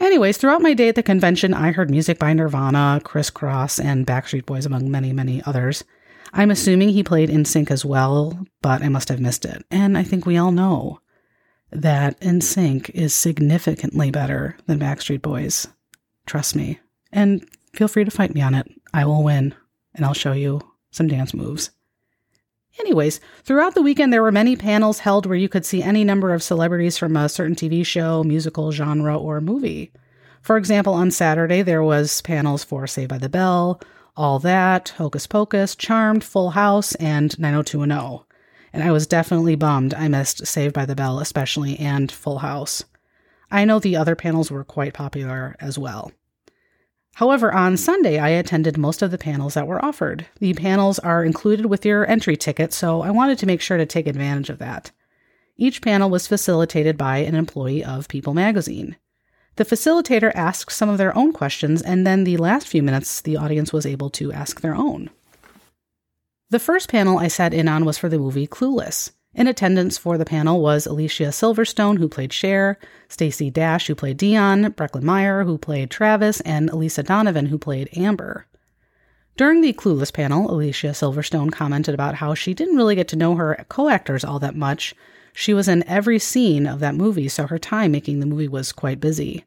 Anyways, 0.00 0.38
throughout 0.38 0.62
my 0.62 0.72
day 0.72 0.88
at 0.88 0.94
the 0.94 1.02
convention, 1.02 1.52
I 1.52 1.72
heard 1.72 1.90
music 1.90 2.18
by 2.18 2.32
Nirvana, 2.32 3.02
Kris 3.04 3.30
Kross, 3.30 3.82
and 3.82 4.06
Backstreet 4.06 4.46
Boys, 4.46 4.64
among 4.64 4.90
many, 4.90 5.12
many 5.12 5.42
others. 5.44 5.84
I'm 6.32 6.50
assuming 6.50 6.88
he 6.88 7.02
played 7.02 7.28
NSYNC 7.28 7.70
as 7.70 7.84
well, 7.84 8.46
but 8.62 8.82
I 8.82 8.88
must 8.88 9.10
have 9.10 9.20
missed 9.20 9.44
it. 9.44 9.62
And 9.70 9.98
I 9.98 10.02
think 10.02 10.24
we 10.24 10.38
all 10.38 10.52
know 10.52 11.00
that 11.70 12.18
NSYNC 12.20 12.90
is 12.90 13.14
significantly 13.14 14.10
better 14.10 14.56
than 14.66 14.78
Backstreet 14.78 15.20
Boys. 15.20 15.68
Trust 16.24 16.56
me. 16.56 16.80
And 17.12 17.46
feel 17.74 17.88
free 17.88 18.04
to 18.04 18.10
fight 18.10 18.34
me 18.34 18.40
on 18.40 18.54
it. 18.54 18.66
I 18.94 19.04
will 19.04 19.22
win, 19.22 19.54
and 19.94 20.06
I'll 20.06 20.14
show 20.14 20.32
you 20.32 20.60
some 20.90 21.08
dance 21.08 21.34
moves. 21.34 21.70
Anyways, 22.78 23.20
throughout 23.42 23.74
the 23.74 23.82
weekend, 23.82 24.12
there 24.12 24.22
were 24.22 24.30
many 24.30 24.54
panels 24.56 25.00
held 25.00 25.26
where 25.26 25.36
you 25.36 25.48
could 25.48 25.66
see 25.66 25.82
any 25.82 26.04
number 26.04 26.32
of 26.32 26.42
celebrities 26.42 26.96
from 26.96 27.16
a 27.16 27.28
certain 27.28 27.56
TV 27.56 27.84
show, 27.84 28.22
musical, 28.22 28.70
genre, 28.70 29.18
or 29.18 29.40
movie. 29.40 29.92
For 30.40 30.56
example, 30.56 30.94
on 30.94 31.10
Saturday, 31.10 31.62
there 31.62 31.82
was 31.82 32.22
panels 32.22 32.64
for 32.64 32.86
Saved 32.86 33.10
by 33.10 33.18
the 33.18 33.28
Bell, 33.28 33.80
All 34.16 34.38
That, 34.38 34.90
Hocus 34.90 35.26
Pocus, 35.26 35.76
Charmed, 35.76 36.24
Full 36.24 36.50
House, 36.50 36.94
and 36.94 37.38
90210. 37.38 38.24
And 38.72 38.82
I 38.82 38.92
was 38.92 39.06
definitely 39.06 39.56
bummed 39.56 39.92
I 39.94 40.08
missed 40.08 40.46
Saved 40.46 40.74
by 40.74 40.86
the 40.86 40.94
Bell, 40.94 41.18
especially, 41.18 41.78
and 41.78 42.10
Full 42.10 42.38
House. 42.38 42.84
I 43.50 43.64
know 43.64 43.80
the 43.80 43.96
other 43.96 44.14
panels 44.14 44.50
were 44.50 44.64
quite 44.64 44.94
popular 44.94 45.56
as 45.58 45.76
well. 45.76 46.12
However, 47.14 47.52
on 47.52 47.76
Sunday, 47.76 48.18
I 48.18 48.30
attended 48.30 48.78
most 48.78 49.02
of 49.02 49.10
the 49.10 49.18
panels 49.18 49.54
that 49.54 49.66
were 49.66 49.84
offered. 49.84 50.26
The 50.38 50.54
panels 50.54 50.98
are 51.00 51.24
included 51.24 51.66
with 51.66 51.84
your 51.84 52.08
entry 52.08 52.36
ticket, 52.36 52.72
so 52.72 53.02
I 53.02 53.10
wanted 53.10 53.38
to 53.38 53.46
make 53.46 53.60
sure 53.60 53.76
to 53.76 53.86
take 53.86 54.06
advantage 54.06 54.48
of 54.48 54.58
that. 54.58 54.90
Each 55.56 55.82
panel 55.82 56.08
was 56.08 56.26
facilitated 56.26 56.96
by 56.96 57.18
an 57.18 57.34
employee 57.34 57.84
of 57.84 58.08
People 58.08 58.32
magazine. 58.32 58.96
The 59.56 59.64
facilitator 59.66 60.32
asked 60.34 60.72
some 60.72 60.88
of 60.88 60.96
their 60.96 61.14
own 61.16 61.32
questions, 61.34 61.82
and 61.82 62.06
then 62.06 62.24
the 62.24 62.38
last 62.38 62.66
few 62.66 62.82
minutes, 62.82 63.20
the 63.20 63.36
audience 63.36 63.72
was 63.72 63.84
able 63.84 64.08
to 64.10 64.32
ask 64.32 64.62
their 64.62 64.74
own. 64.74 65.10
The 66.48 66.58
first 66.58 66.88
panel 66.88 67.18
I 67.18 67.28
sat 67.28 67.52
in 67.52 67.68
on 67.68 67.84
was 67.84 67.98
for 67.98 68.08
the 68.08 68.18
movie 68.18 68.46
Clueless. 68.46 69.10
In 69.32 69.46
attendance 69.46 69.96
for 69.96 70.18
the 70.18 70.24
panel 70.24 70.60
was 70.60 70.86
Alicia 70.86 71.28
Silverstone, 71.28 71.98
who 71.98 72.08
played 72.08 72.32
Cher, 72.32 72.78
Stacey 73.08 73.48
Dash, 73.48 73.86
who 73.86 73.94
played 73.94 74.16
Dion, 74.16 74.72
Breckin 74.72 75.04
Meyer, 75.04 75.44
who 75.44 75.56
played 75.56 75.88
Travis, 75.88 76.40
and 76.40 76.68
Elisa 76.68 77.04
Donovan, 77.04 77.46
who 77.46 77.56
played 77.56 77.88
Amber. 77.96 78.46
During 79.36 79.60
the 79.60 79.72
Clueless 79.72 80.12
panel, 80.12 80.50
Alicia 80.50 80.88
Silverstone 80.88 81.52
commented 81.52 81.94
about 81.94 82.16
how 82.16 82.34
she 82.34 82.54
didn't 82.54 82.76
really 82.76 82.96
get 82.96 83.06
to 83.08 83.16
know 83.16 83.36
her 83.36 83.64
co 83.68 83.88
actors 83.88 84.24
all 84.24 84.40
that 84.40 84.56
much. 84.56 84.94
She 85.32 85.54
was 85.54 85.68
in 85.68 85.88
every 85.88 86.18
scene 86.18 86.66
of 86.66 86.80
that 86.80 86.96
movie, 86.96 87.28
so 87.28 87.46
her 87.46 87.58
time 87.58 87.92
making 87.92 88.18
the 88.18 88.26
movie 88.26 88.48
was 88.48 88.72
quite 88.72 89.00
busy. 89.00 89.44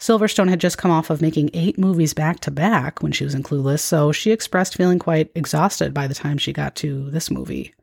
Silverstone 0.00 0.48
had 0.48 0.58
just 0.58 0.78
come 0.78 0.90
off 0.90 1.10
of 1.10 1.20
making 1.20 1.50
eight 1.52 1.78
movies 1.78 2.14
back 2.14 2.40
to 2.40 2.50
back 2.50 3.02
when 3.02 3.12
she 3.12 3.24
was 3.24 3.34
in 3.34 3.42
Clueless, 3.42 3.80
so 3.80 4.10
she 4.10 4.32
expressed 4.32 4.74
feeling 4.74 4.98
quite 4.98 5.30
exhausted 5.34 5.92
by 5.92 6.08
the 6.08 6.14
time 6.14 6.38
she 6.38 6.52
got 6.52 6.74
to 6.76 7.10
this 7.10 7.30
movie. 7.30 7.74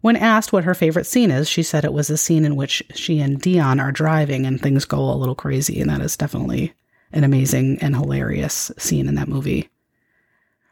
When 0.00 0.16
asked 0.16 0.52
what 0.52 0.64
her 0.64 0.74
favorite 0.74 1.06
scene 1.06 1.30
is, 1.30 1.48
she 1.48 1.62
said 1.62 1.84
it 1.84 1.92
was 1.92 2.08
the 2.08 2.16
scene 2.16 2.44
in 2.44 2.56
which 2.56 2.82
she 2.94 3.20
and 3.20 3.40
Dion 3.40 3.78
are 3.80 3.92
driving 3.92 4.46
and 4.46 4.60
things 4.60 4.86
go 4.86 4.98
a 4.98 5.12
little 5.14 5.34
crazy, 5.34 5.80
and 5.80 5.90
that 5.90 6.00
is 6.00 6.16
definitely 6.16 6.72
an 7.12 7.24
amazing 7.24 7.78
and 7.80 7.94
hilarious 7.94 8.70
scene 8.78 9.08
in 9.08 9.16
that 9.16 9.28
movie. 9.28 9.68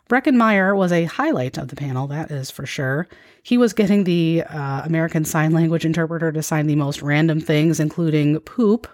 Breckin 0.08 0.36
Meyer 0.36 0.74
was 0.74 0.90
a 0.90 1.04
highlight 1.04 1.58
of 1.58 1.68
the 1.68 1.76
panel, 1.76 2.06
that 2.06 2.30
is 2.30 2.50
for 2.50 2.64
sure. 2.64 3.06
He 3.42 3.58
was 3.58 3.74
getting 3.74 4.04
the 4.04 4.42
uh, 4.48 4.82
American 4.84 5.26
Sign 5.26 5.52
Language 5.52 5.84
interpreter 5.84 6.32
to 6.32 6.42
sign 6.42 6.66
the 6.66 6.76
most 6.76 7.02
random 7.02 7.40
things, 7.40 7.78
including 7.78 8.40
poop, 8.40 8.88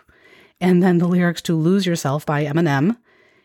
and 0.61 0.83
then 0.83 0.99
the 0.99 1.07
lyrics 1.07 1.43
to 1.43 1.55
Lose 1.55 1.87
Yourself 1.87 2.27
by 2.27 2.45
Eminem. 2.45 2.97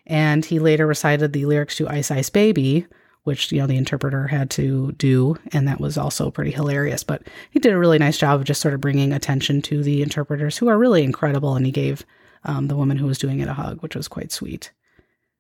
And 0.08 0.44
he 0.44 0.58
later 0.58 0.88
recited 0.88 1.34
the 1.34 1.46
lyrics 1.46 1.76
to 1.78 1.88
Ice 1.88 2.10
Ice 2.10 2.32
Baby, 2.32 2.88
which, 3.24 3.52
you 3.52 3.60
know, 3.60 3.68
the 3.68 3.78
interpreter 3.78 4.28
had 4.28 4.50
to 4.52 4.92
do. 4.94 5.38
And 5.52 5.68
that 5.68 5.82
was 5.82 5.98
also 5.98 6.32
pretty 6.32 6.52
hilarious. 6.52 7.04
But 7.04 7.24
he 7.52 7.60
did 7.60 7.74
a 7.74 7.78
really 7.78 8.00
nice 8.00 8.18
job 8.18 8.40
of 8.40 8.46
just 8.46 8.62
sort 8.62 8.74
of 8.74 8.82
bringing 8.82 9.14
attention 9.14 9.62
to 9.64 9.84
the 9.84 10.02
interpreters, 10.02 10.58
who 10.58 10.68
are 10.68 10.78
really 10.78 11.04
incredible. 11.04 11.56
And 11.56 11.66
he 11.66 11.72
gave 11.72 12.06
um, 12.44 12.68
the 12.68 12.76
woman 12.76 12.98
who 12.98 13.08
was 13.08 13.18
doing 13.18 13.40
it 13.40 13.48
a 13.48 13.54
hug, 13.54 13.82
which 13.82 13.96
was 13.96 14.08
quite 14.08 14.32
sweet. 14.32 14.72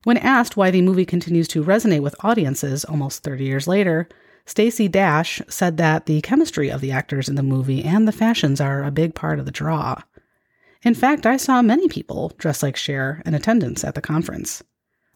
When 0.03 0.17
asked 0.17 0.55
why 0.55 0.71
the 0.71 0.81
movie 0.81 1.05
continues 1.05 1.47
to 1.49 1.63
resonate 1.63 2.01
with 2.01 2.15
audiences 2.23 2.85
almost 2.85 3.23
30 3.23 3.43
years 3.43 3.67
later, 3.67 4.07
Stacey 4.45 4.87
Dash 4.87 5.41
said 5.49 5.77
that 5.77 6.05
the 6.05 6.21
chemistry 6.21 6.69
of 6.69 6.81
the 6.81 6.91
actors 6.91 7.29
in 7.29 7.35
the 7.35 7.43
movie 7.43 7.83
and 7.83 8.07
the 8.07 8.11
fashions 8.11 8.59
are 8.61 8.83
a 8.83 8.91
big 8.91 9.13
part 9.13 9.39
of 9.39 9.45
the 9.45 9.51
draw. 9.51 10.01
In 10.81 10.95
fact, 10.95 11.25
I 11.25 11.37
saw 11.37 11.61
many 11.61 11.87
people 11.87 12.31
dressed 12.37 12.63
like 12.63 12.77
Cher 12.77 13.21
in 13.25 13.33
attendance 13.33 13.83
at 13.83 13.95
the 13.95 14.01
conference. 14.01 14.63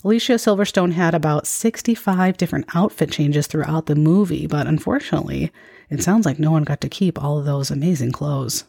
Alicia 0.06 0.34
Silverstone 0.34 0.92
had 0.92 1.16
about 1.16 1.48
65 1.48 2.36
different 2.36 2.66
outfit 2.76 3.10
changes 3.10 3.48
throughout 3.48 3.86
the 3.86 3.96
movie, 3.96 4.48
but 4.48 4.68
unfortunately, 4.68 5.50
it 5.90 6.04
sounds 6.04 6.26
like 6.26 6.40
no 6.40 6.52
one 6.52 6.64
got 6.64 6.82
to 6.82 6.90
keep 6.90 7.22
all 7.22 7.40
of 7.40 7.46
those 7.46 7.72
amazing 7.72 8.12
clothes. 8.12 8.66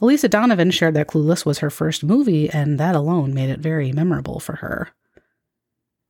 Elisa 0.00 0.28
Donovan 0.28 0.70
shared 0.70 0.94
that 0.94 1.08
Clueless 1.08 1.44
was 1.44 1.58
her 1.58 1.68
first 1.68 2.04
movie, 2.04 2.48
and 2.48 2.78
that 2.78 2.94
alone 2.94 3.34
made 3.34 3.50
it 3.50 3.58
very 3.58 3.90
memorable 3.90 4.38
for 4.38 4.56
her. 4.56 4.90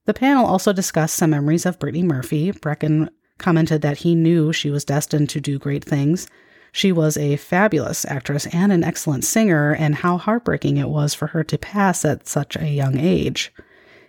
The 0.05 0.15
panel 0.15 0.45
also 0.45 0.75
discussed 0.75 1.15
some 1.17 1.31
memories 1.31 1.65
of 1.65 1.79
Brittany 1.79 2.03
Murphy. 2.03 2.53
Breckin 2.53 3.09
commented 3.39 3.81
that 3.83 3.99
he 3.99 4.15
knew 4.15 4.53
she 4.53 4.71
was 4.71 4.85
destined 4.85 5.31
to 5.31 5.41
do 5.41 5.59
great 5.59 5.85
things. 5.85 6.29
She 6.73 6.93
was 6.93 7.17
a 7.17 7.37
fabulous 7.37 8.05
actress 8.05 8.47
and 8.53 8.71
an 8.71 8.85
excellent 8.85 9.25
singer, 9.25 9.75
and 9.75 9.95
how 9.95 10.19
heartbreaking 10.19 10.77
it 10.77 10.91
was 10.91 11.15
for 11.15 11.29
her 11.29 11.43
to 11.45 11.57
pass 11.57 12.05
at 12.05 12.29
such 12.29 12.55
a 12.57 12.69
young 12.69 12.99
age. 12.99 13.51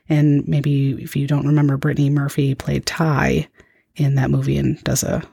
And 0.09 0.47
maybe 0.47 1.01
if 1.01 1.15
you 1.15 1.27
don't 1.27 1.47
remember, 1.47 1.77
Brittany 1.77 2.09
Murphy 2.09 2.55
played 2.55 2.85
Tai 2.85 3.47
in 3.95 4.15
that 4.15 4.31
movie 4.31 4.57
and 4.57 4.81
does 4.83 5.03
a 5.03 5.23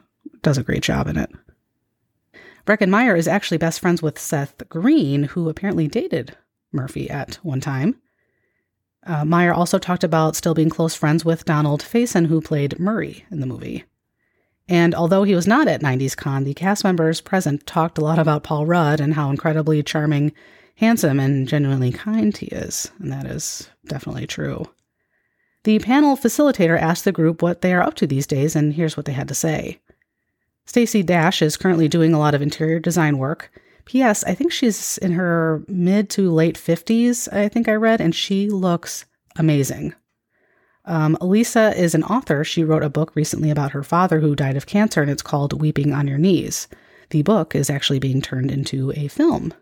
does 0.43 0.59
a 0.59 0.63
great 0.63 0.83
job 0.83 1.09
in 1.09 1.17
it. 1.17 1.31
Breckin 2.65 2.91
Meyer 2.91 3.17
is 3.17 3.27
actually 3.27 3.59
best 3.59 3.81
friends 3.81 4.03
with 4.03 4.19
Seth 4.19 4.69
Green, 4.69 5.25
who 5.25 5.49
apparently 5.49 5.89
dated 5.89 6.37
Murphy 6.71 7.09
at 7.09 7.37
one 7.37 7.61
time. 7.61 7.97
Uh, 9.07 9.25
Meyer 9.25 9.55
also 9.55 9.79
talked 9.79 10.05
about 10.05 10.37
still 10.37 10.55
being 10.55 10.69
close 10.69 10.95
friends 10.95 11.25
with 11.25 11.47
Donald 11.47 11.83
Faison, 11.83 12.27
who 12.27 12.43
played 12.43 12.79
Murray 12.79 13.25
in 13.31 13.41
the 13.41 13.47
movie. 13.47 13.85
And 14.69 14.95
although 14.95 15.23
he 15.23 15.35
was 15.35 15.47
not 15.47 15.67
at 15.67 15.81
90s 15.81 16.15
Con, 16.15 16.45
the 16.45 16.53
cast 16.53 16.85
members 16.85 17.23
present 17.23 17.67
talked 17.67 17.97
a 17.97 18.03
lot 18.03 18.19
about 18.19 18.43
Paul 18.43 18.67
Rudd 18.67 19.01
and 19.01 19.15
how 19.15 19.31
incredibly 19.31 19.83
charming, 19.83 20.33
handsome, 20.79 21.19
and 21.19 21.49
genuinely 21.49 21.91
kind 21.91 22.37
he 22.37 22.47
is. 22.47 22.91
And 23.01 23.13
that 23.13 23.27
is 23.27 23.69
definitely 23.87 24.27
true. 24.27 24.65
The 25.65 25.81
panel 25.81 26.17
facilitator 26.17 26.81
asked 26.81 27.05
the 27.05 27.13
group 27.13 27.43
what 27.43 27.63
they 27.63 27.75
are 27.75 27.83
up 27.83 27.95
to 27.95 28.07
these 28.07 28.29
days, 28.29 28.55
and 28.55 28.73
here's 28.73 28.97
what 28.97 29.05
they 29.05 29.13
had 29.13 29.29
to 29.29 29.35
say. 29.35 29.81
Stacey 30.67 31.03
Dash 31.03 31.43
is 31.43 31.57
currently 31.57 31.89
doing 31.89 32.15
a 32.15 32.19
lot 32.19 32.35
of 32.35 32.43
interior 32.43 32.79
design 32.79 33.19
work. 33.19 33.51
P.S. 33.87 34.23
I 34.25 34.35
think 34.35 34.53
she's 34.53 34.99
in 34.99 35.13
her 35.13 35.65
mid 35.67 36.11
to 36.11 36.31
late 36.31 36.57
50s, 36.57 37.33
I 37.33 37.49
think 37.49 37.69
I 37.69 37.75
read, 37.75 38.01
and 38.01 38.15
she 38.15 38.49
looks 38.49 39.05
amazing. 39.37 39.95
Um, 40.85 41.19
Elisa 41.21 41.77
is 41.77 41.95
an 41.95 42.05
author. 42.05 42.45
She 42.45 42.65
wrote 42.65 42.85
a 42.85 42.91
book 42.91 43.17
recently 43.17 43.51
about 43.51 43.73
her 43.73 43.83
father 43.83 44.21
who 44.21 44.37
died 44.37 44.57
of 44.57 44.67
cancer, 44.67 45.03
and 45.03 45.11
it's 45.11 45.23
called 45.23 45.61
Weeping 45.61 45.93
on 45.93 46.07
Your 46.07 46.19
Knees. 46.19 46.69
The 47.11 47.23
book 47.23 47.55
is 47.55 47.69
actually 47.69 47.99
being 47.99 48.23
turned 48.23 48.51
into 48.51 48.93
a 48.95 49.09
film. 49.09 49.53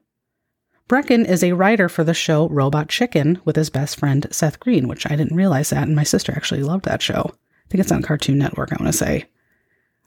Breckin 0.88 1.26
is 1.26 1.42
a 1.42 1.52
writer 1.52 1.88
for 1.88 2.04
the 2.04 2.14
show 2.14 2.48
Robot 2.48 2.88
Chicken 2.88 3.40
with 3.44 3.56
his 3.56 3.70
best 3.70 3.98
friend 3.98 4.24
Seth 4.30 4.60
Green, 4.60 4.86
which 4.86 5.04
I 5.10 5.16
didn't 5.16 5.36
realize 5.36 5.70
that, 5.70 5.82
and 5.82 5.96
my 5.96 6.04
sister 6.04 6.32
actually 6.32 6.62
loved 6.62 6.84
that 6.84 7.02
show. 7.02 7.32
I 7.32 7.68
think 7.68 7.80
it's 7.80 7.90
on 7.90 8.02
Cartoon 8.02 8.38
Network, 8.38 8.72
I 8.72 8.76
want 8.80 8.92
to 8.92 8.96
say. 8.96 9.24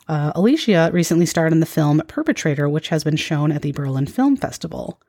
Uh, 0.07 0.31
Alicia 0.35 0.89
recently 0.93 1.25
starred 1.25 1.51
in 1.51 1.59
the 1.59 1.65
film 1.65 2.01
Perpetrator, 2.07 2.69
which 2.69 2.87
has 2.89 3.03
been 3.03 3.17
shown 3.17 3.51
at 3.51 3.61
the 3.61 3.73
Berlin 3.73 4.07
Film 4.07 4.37
Festival. 4.37 5.01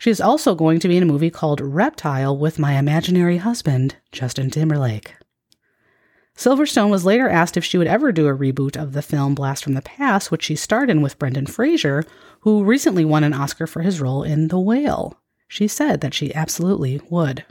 She 0.00 0.10
is 0.10 0.20
also 0.20 0.56
going 0.56 0.80
to 0.80 0.88
be 0.88 0.96
in 0.96 1.04
a 1.04 1.06
movie 1.06 1.30
called 1.30 1.60
Reptile 1.60 2.36
with 2.36 2.58
my 2.58 2.76
imaginary 2.76 3.36
husband, 3.36 3.94
Justin 4.10 4.50
Timberlake. 4.50 5.14
Silverstone 6.36 6.90
was 6.90 7.04
later 7.04 7.28
asked 7.28 7.56
if 7.56 7.64
she 7.64 7.78
would 7.78 7.86
ever 7.86 8.10
do 8.10 8.26
a 8.26 8.36
reboot 8.36 8.80
of 8.80 8.92
the 8.92 9.02
film 9.02 9.34
Blast 9.34 9.62
from 9.62 9.74
the 9.74 9.82
Past, 9.82 10.30
which 10.30 10.44
she 10.44 10.56
starred 10.56 10.90
in 10.90 11.02
with 11.02 11.18
Brendan 11.18 11.46
Fraser, 11.46 12.04
who 12.40 12.64
recently 12.64 13.04
won 13.04 13.22
an 13.22 13.34
Oscar 13.34 13.66
for 13.66 13.82
his 13.82 14.00
role 14.00 14.22
in 14.22 14.48
The 14.48 14.58
Whale. 14.58 15.20
She 15.46 15.68
said 15.68 16.00
that 16.00 16.14
she 16.14 16.34
absolutely 16.34 17.00
would. 17.10 17.44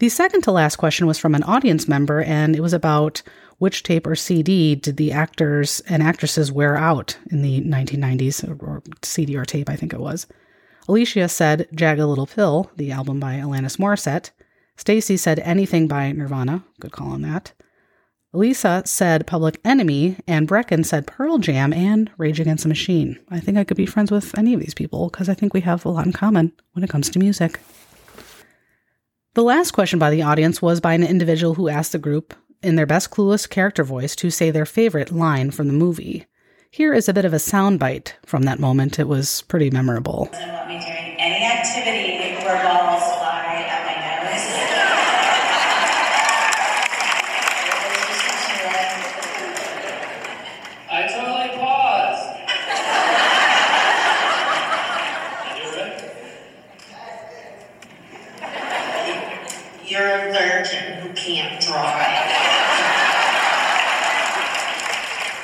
The 0.00 0.08
second 0.08 0.42
to 0.42 0.52
last 0.52 0.76
question 0.76 1.06
was 1.06 1.18
from 1.18 1.34
an 1.36 1.44
audience 1.44 1.86
member, 1.86 2.20
and 2.22 2.56
it 2.56 2.60
was 2.60 2.72
about 2.72 3.22
which 3.58 3.84
tape 3.84 4.06
or 4.06 4.16
CD 4.16 4.74
did 4.74 4.96
the 4.96 5.12
actors 5.12 5.80
and 5.88 6.02
actresses 6.02 6.50
wear 6.50 6.76
out 6.76 7.16
in 7.30 7.42
the 7.42 7.60
1990s, 7.60 8.60
or 8.60 8.82
CD 9.02 9.36
or 9.36 9.44
tape, 9.44 9.70
I 9.70 9.76
think 9.76 9.92
it 9.92 10.00
was. 10.00 10.26
Alicia 10.88 11.28
said 11.28 11.68
Jagged 11.72 12.02
Little 12.02 12.26
Pill, 12.26 12.70
the 12.76 12.90
album 12.90 13.20
by 13.20 13.34
Alanis 13.36 13.78
Morissette. 13.78 14.30
Stacey 14.76 15.16
said 15.16 15.38
Anything 15.38 15.86
by 15.86 16.10
Nirvana, 16.10 16.64
good 16.80 16.92
call 16.92 17.12
on 17.12 17.22
that. 17.22 17.52
Lisa 18.34 18.82
said 18.84 19.26
Public 19.26 19.60
Enemy, 19.64 20.16
and 20.26 20.48
Breckin 20.48 20.84
said 20.84 21.06
Pearl 21.06 21.38
Jam 21.38 21.72
and 21.72 22.10
Rage 22.18 22.40
Against 22.40 22.64
the 22.64 22.68
Machine. 22.68 23.18
I 23.28 23.38
think 23.40 23.56
I 23.56 23.64
could 23.64 23.76
be 23.76 23.86
friends 23.86 24.10
with 24.10 24.36
any 24.36 24.54
of 24.54 24.60
these 24.60 24.74
people 24.74 25.08
because 25.08 25.28
I 25.28 25.34
think 25.34 25.54
we 25.54 25.60
have 25.60 25.84
a 25.84 25.88
lot 25.88 26.06
in 26.06 26.12
common 26.12 26.52
when 26.72 26.82
it 26.82 26.90
comes 26.90 27.08
to 27.10 27.18
music. 27.18 27.60
The 29.34 29.42
last 29.42 29.70
question 29.72 29.98
by 29.98 30.10
the 30.10 30.22
audience 30.22 30.60
was 30.60 30.80
by 30.80 30.94
an 30.94 31.02
individual 31.04 31.54
who 31.54 31.68
asked 31.68 31.92
the 31.92 31.98
group 31.98 32.34
in 32.62 32.76
their 32.76 32.86
best 32.86 33.10
clueless 33.10 33.48
character 33.48 33.84
voice 33.84 34.16
to 34.16 34.30
say 34.30 34.50
their 34.50 34.66
favorite 34.66 35.12
line 35.12 35.50
from 35.50 35.66
the 35.66 35.72
movie. 35.72 36.26
Here 36.70 36.92
is 36.92 37.08
a 37.08 37.14
bit 37.14 37.24
of 37.24 37.32
a 37.32 37.36
soundbite 37.36 38.14
from 38.26 38.42
that 38.44 38.58
moment. 38.58 38.98
It 38.98 39.06
was 39.06 39.42
pretty 39.42 39.70
memorable. 39.70 40.28
any 40.32 41.44
activity 41.44 42.34
where 42.44 42.62
balls 42.64 43.02
fly 43.18 43.64
at 43.68 43.86
my 43.86 43.94
nose. 44.28 44.44
I 50.90 51.06
totally 51.08 51.50
paused. 51.58 52.30
You're 59.86 60.06
a 60.06 60.32
who. 61.36 61.54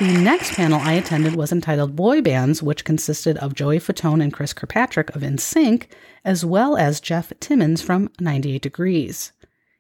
The 0.00 0.18
next 0.18 0.54
panel 0.54 0.80
I 0.80 0.94
attended 0.94 1.37
was 1.37 1.52
entitled 1.52 1.94
Boy 1.94 2.23
Bands, 2.23 2.62
which 2.62 2.87
consisted 2.87 3.37
of 3.37 3.54
Joey 3.54 3.78
Fatone 3.78 4.23
and 4.23 4.32
Chris 4.32 4.54
Kirkpatrick 4.54 5.14
of 5.14 5.20
NSYNC, 5.20 5.88
as 6.25 6.42
well 6.42 6.78
as 6.78 7.00
Jeff 7.00 7.32
Timmons 7.38 7.82
from 7.82 8.11
98 8.18 8.62
Degrees. 8.62 9.32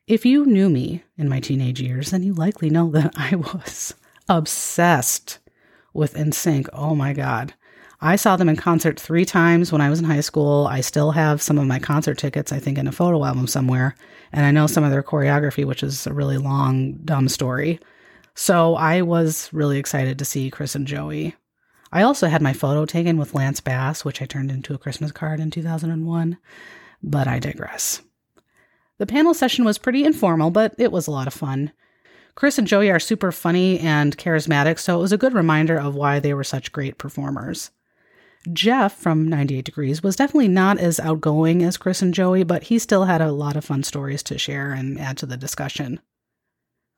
If 0.06 0.26
you 0.26 0.44
knew 0.44 0.68
me 0.68 1.04
in 1.16 1.28
my 1.30 1.40
teenage 1.40 1.80
years, 1.80 2.10
then 2.10 2.22
you 2.22 2.34
likely 2.34 2.68
know 2.68 2.90
that 2.90 3.14
I 3.16 3.34
was 3.36 3.94
obsessed 4.28 5.38
with 5.94 6.12
NSYNC. 6.14 6.68
Oh 6.72 6.94
my 6.94 7.14
God. 7.14 7.54
I 8.02 8.16
saw 8.16 8.36
them 8.36 8.48
in 8.48 8.56
concert 8.56 8.98
three 8.98 9.26
times 9.26 9.70
when 9.70 9.82
I 9.82 9.90
was 9.90 9.98
in 9.98 10.06
high 10.06 10.20
school. 10.20 10.66
I 10.66 10.80
still 10.80 11.10
have 11.10 11.42
some 11.42 11.58
of 11.58 11.66
my 11.66 11.78
concert 11.78 12.16
tickets, 12.16 12.50
I 12.50 12.58
think, 12.58 12.78
in 12.78 12.86
a 12.86 12.92
photo 12.92 13.22
album 13.24 13.46
somewhere. 13.46 13.94
And 14.32 14.46
I 14.46 14.52
know 14.52 14.66
some 14.66 14.84
of 14.84 14.90
their 14.90 15.02
choreography, 15.02 15.66
which 15.66 15.82
is 15.82 16.06
a 16.06 16.14
really 16.14 16.38
long, 16.38 16.94
dumb 17.04 17.28
story. 17.28 17.78
So 18.34 18.74
I 18.74 19.02
was 19.02 19.52
really 19.52 19.78
excited 19.78 20.18
to 20.18 20.24
see 20.24 20.50
Chris 20.50 20.74
and 20.74 20.86
Joey. 20.86 21.34
I 21.92 22.02
also 22.02 22.28
had 22.28 22.40
my 22.40 22.54
photo 22.54 22.86
taken 22.86 23.18
with 23.18 23.34
Lance 23.34 23.60
Bass, 23.60 24.02
which 24.02 24.22
I 24.22 24.26
turned 24.26 24.50
into 24.50 24.72
a 24.72 24.78
Christmas 24.78 25.12
card 25.12 25.38
in 25.38 25.50
2001, 25.50 26.38
but 27.02 27.26
I 27.26 27.38
digress. 27.38 28.00
The 28.96 29.06
panel 29.06 29.34
session 29.34 29.64
was 29.64 29.76
pretty 29.76 30.04
informal, 30.04 30.50
but 30.50 30.74
it 30.78 30.92
was 30.92 31.06
a 31.06 31.10
lot 31.10 31.26
of 31.26 31.34
fun. 31.34 31.72
Chris 32.34 32.56
and 32.56 32.66
Joey 32.66 32.90
are 32.90 33.00
super 33.00 33.32
funny 33.32 33.78
and 33.80 34.16
charismatic, 34.16 34.78
so 34.78 34.98
it 34.98 35.02
was 35.02 35.12
a 35.12 35.18
good 35.18 35.34
reminder 35.34 35.78
of 35.78 35.94
why 35.94 36.18
they 36.18 36.32
were 36.32 36.44
such 36.44 36.72
great 36.72 36.96
performers. 36.96 37.70
Jeff 38.52 38.94
from 38.94 39.28
98 39.28 39.64
Degrees 39.64 40.02
was 40.02 40.16
definitely 40.16 40.48
not 40.48 40.78
as 40.78 40.98
outgoing 40.98 41.62
as 41.62 41.76
Chris 41.76 42.00
and 42.00 42.14
Joey, 42.14 42.42
but 42.42 42.64
he 42.64 42.78
still 42.78 43.04
had 43.04 43.20
a 43.20 43.32
lot 43.32 43.56
of 43.56 43.64
fun 43.64 43.82
stories 43.82 44.22
to 44.24 44.38
share 44.38 44.72
and 44.72 44.98
add 44.98 45.18
to 45.18 45.26
the 45.26 45.36
discussion. 45.36 46.00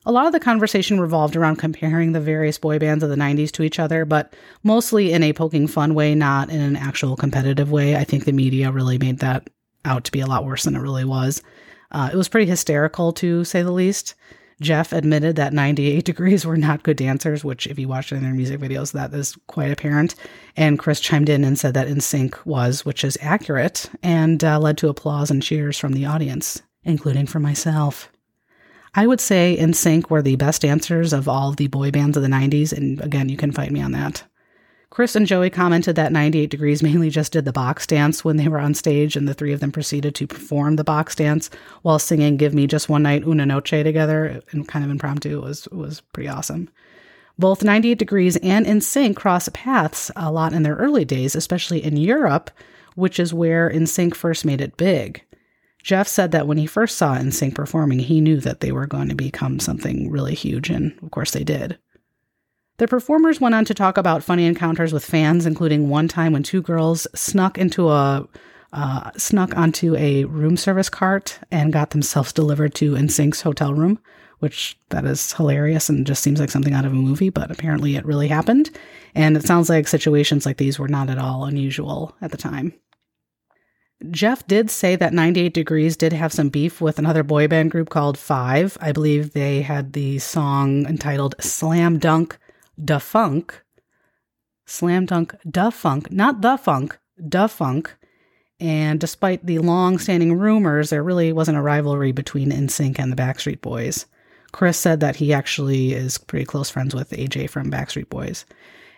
A 0.05 0.13
lot 0.13 0.27
of 0.27 0.33
the 0.33 0.41
conversation 0.41 1.01
revolved 1.01 1.37
around 1.37 1.57
comparing 1.57 2.13
the 2.13 2.21
various 2.21 2.59
boy 2.59 2.79
bands 2.79 3.05
of 3.05 3.11
the 3.11 3.17
90s 3.17 3.53
to 3.53 3.63
each 3.63 3.79
other, 3.79 4.05
but 4.05 4.35
mostly 4.65 5.13
in 5.13 5.23
a 5.23 5.33
poking 5.33 5.69
fun 5.69 5.95
way, 5.95 6.15
not 6.15 6.51
in 6.51 6.61
an 6.61 6.77
actual 6.77 7.17
competitive 7.17 7.71
way. 7.71 7.97
I 7.97 8.05
think 8.05 8.25
the 8.25 8.33
media 8.33 8.73
really 8.73 8.99
made 8.99 9.21
that 9.21 9.49
out 9.85 10.05
to 10.05 10.13
be 10.13 10.21
a 10.21 10.27
lot 10.27 10.45
worse 10.45 10.65
than 10.65 10.75
it 10.75 10.81
really 10.81 11.05
was. 11.05 11.43
Uh, 11.93 12.11
it 12.13 12.17
was 12.17 12.29
pretty 12.29 12.51
hysterical, 12.51 13.13
to 13.13 13.45
say 13.45 13.63
the 13.63 13.71
least. 13.71 14.15
Jeff 14.63 14.93
admitted 14.93 15.37
that 15.37 15.53
98 15.53 16.05
Degrees 16.05 16.47
were 16.47 16.57
not 16.57 16.83
good 16.83 16.97
dancers, 16.97 17.45
which, 17.45 17.67
if 17.67 17.79
you 17.79 17.89
watch 17.89 18.13
in 18.13 18.23
their 18.23 18.35
music 18.35 18.61
videos, 18.61 18.93
that 18.93 19.13
is 19.13 19.37
quite 19.47 19.71
apparent. 19.71 20.15
And 20.57 20.79
Chris 20.79 21.01
chimed 21.01 21.29
in 21.29 21.45
and 21.45 21.59
said 21.59 21.75
that 21.75 21.89
NSYNC 21.89 22.47
was, 22.47 22.85
which 22.85 23.05
is 23.05 23.19
accurate, 23.21 23.91
and 24.03 24.43
uh, 24.43 24.59
led 24.59 24.79
to 24.79 24.89
applause 24.89 25.31
and 25.31 25.43
cheers 25.43 25.79
from 25.79 25.93
the 25.93 26.07
audience, 26.07 26.63
including 26.85 27.27
from 27.27 27.43
myself. 27.43 28.11
I 28.95 29.07
would 29.07 29.21
say 29.21 29.57
NSYNC 29.59 30.11
were 30.11 30.23
the 30.23 30.37
best 30.37 30.63
dancers 30.63 31.13
of 31.13 31.27
all 31.27 31.53
the 31.53 31.69
boy 31.69 31.91
bands 31.91 32.17
of 32.17 32.23
the 32.23 32.29
90s, 32.29 32.73
and 32.73 33.01
again, 33.01 33.29
you 33.29 33.37
can 33.37 33.53
fight 33.53 33.73
me 33.73 33.81
on 33.81 33.93
that. 33.93 34.23
Chris 34.93 35.17
and 35.17 35.27
Joey 35.27 35.49
commented 35.49 35.97
that 35.97 36.13
98 36.13 36.51
Degrees 36.51 36.83
mainly 36.83 37.09
just 37.09 37.33
did 37.33 37.47
the 37.47 37.53
box 37.53 37.87
dance 37.87 38.27
when 38.27 38.37
they 38.37 38.47
were 38.47 38.59
on 38.59 38.75
stage, 38.75 39.17
and 39.17 39.27
the 39.27 39.33
three 39.33 39.55
of 39.55 39.61
them 39.61 39.73
proceeded 39.73 40.15
to 40.17 40.27
perform 40.27 40.77
the 40.77 40.85
box 40.85 41.15
dance 41.15 41.49
while 41.81 41.99
singing 41.99 42.37
"Give 42.37 42.53
Me 42.53 42.67
Just 42.67 42.91
One 42.91 43.03
Night 43.03 43.25
Una 43.27 43.47
Noche" 43.47 43.71
together, 43.71 44.43
and 44.51 44.69
kind 44.69 44.85
of 44.85 44.91
impromptu. 44.91 45.39
It 45.39 45.43
was 45.43 45.67
was 45.69 46.03
pretty 46.13 46.29
awesome. 46.29 46.69
Both 47.39 47.65
98 47.65 47.99
Degrees 47.99 48.37
and 48.43 48.67
NSYNC 48.67 49.17
cross 49.17 49.49
paths 49.55 50.11
a 50.15 50.31
lot 50.31 50.53
in 50.53 50.63
their 50.63 50.77
early 50.77 51.07
days, 51.07 51.35
especially 51.35 51.83
in 51.83 51.97
Europe, 51.97 52.51
which 52.95 53.19
is 53.19 53.33
where 53.33 53.71
NSYNC 53.71 54.15
first 54.15 54.45
made 54.45 54.61
it 54.61 54.77
big. 54.77 55.25
Jeff 55.83 56.07
said 56.07 56.33
that 56.33 56.47
when 56.47 56.59
he 56.59 56.67
first 56.67 56.99
saw 56.99 57.17
NSYNC 57.17 57.55
performing, 57.55 58.01
he 58.01 58.21
knew 58.21 58.41
that 58.41 58.61
they 58.61 58.73
were 58.73 58.87
going 58.87 59.09
to 59.09 59.15
become 59.15 59.59
something 59.59 60.11
really 60.11 60.35
huge, 60.35 60.69
and 60.69 60.93
of 61.03 61.11
course 61.11 61.31
they 61.31 61.45
did. 61.45 61.79
The 62.83 62.89
performers 62.89 63.41
went 63.41 63.55
on 63.55 63.65
to 63.67 63.75
talk 63.75 63.97
about 63.97 64.25
funny 64.25 64.45
encounters 64.45 64.93
with 64.93 65.05
fans, 65.05 65.47
including 65.47 65.89
one 65.89 66.09
time 66.09 66.33
when 66.33 66.43
two 66.43 66.61
girls 66.61 67.07
snuck 67.15 67.57
into 67.57 67.91
a 67.91 68.27
uh, 68.73 69.11
snuck 69.17 69.57
onto 69.57 69.95
a 69.95 70.25
room 70.25 70.57
service 70.57 70.89
cart 70.89 71.39
and 71.53 71.73
got 71.73 71.91
themselves 71.91 72.33
delivered 72.33 72.75
to 72.75 72.95
NSYNC's 72.95 73.43
hotel 73.43 73.73
room, 73.73 74.01
which 74.41 74.77
that 74.89 75.05
is 75.05 75.33
hilarious 75.35 75.89
and 75.89 76.05
just 76.05 76.25
seems 76.25 76.41
like 76.41 76.51
something 76.51 76.75
out 76.75 76.85
of 76.85 76.91
a 76.91 76.97
movie, 76.97 77.31
but 77.31 77.53
apparently 77.53 77.95
it 77.95 78.05
really 78.05 78.27
happened. 78.27 78.69
And 79.15 79.37
it 79.37 79.45
sounds 79.45 79.69
like 79.69 79.87
situations 79.87 80.45
like 80.45 80.57
these 80.57 80.77
were 80.77 80.89
not 80.89 81.09
at 81.09 81.19
all 81.19 81.45
unusual 81.45 82.17
at 82.21 82.33
the 82.33 82.37
time. 82.37 82.75
Jeff 84.11 84.45
did 84.49 84.73
say 84.73 84.97
that 84.97 85.13
98 85.13 85.55
Degrees 85.55 85.97
did 85.97 86.13
have 86.13 86.33
some 86.33 86.49
beef 86.49 86.81
with 86.81 86.99
another 86.99 87.23
boy 87.23 87.47
band 87.47 87.71
group 87.71 87.91
called 87.91 88.19
Five. 88.19 88.77
I 88.81 88.91
believe 88.91 89.35
they 89.35 89.63
had 89.63 89.93
the 89.93 90.19
song 90.19 90.85
entitled 90.87 91.37
Slam 91.39 92.01
Dunk 92.01 92.37
Da 92.83 92.99
Funk, 92.99 93.63
Slam 94.67 95.07
Dunk 95.07 95.35
Da 95.49 95.71
Funk, 95.71 96.11
not 96.11 96.41
The 96.43 96.57
Funk, 96.57 96.99
Da 97.29 97.47
Funk. 97.47 97.95
And 98.61 99.01
despite 99.01 99.45
the 99.45 99.59
long 99.59 99.99
standing 99.99 100.39
rumors, 100.39 100.91
there 100.91 101.03
really 101.03 101.33
wasn't 101.33 101.59
a 101.59 101.63
rivalry 101.63 102.13
between 102.13 102.53
NSYNC 102.53 102.99
and 102.99 103.11
the 103.11 103.17
Backstreet 103.17 103.61
Boys. 103.61 104.07
Chris 104.53 104.79
said 104.79 105.01
that 105.01 105.17
he 105.17 105.33
actually 105.33 105.95
is 105.95 106.19
pretty 106.19 106.45
close 106.45 106.71
friends 106.71 106.95
with 106.95 107.11
AJ 107.11 107.51
from 107.51 107.71
Backstreet 107.71 108.09
Boys. 108.09 108.45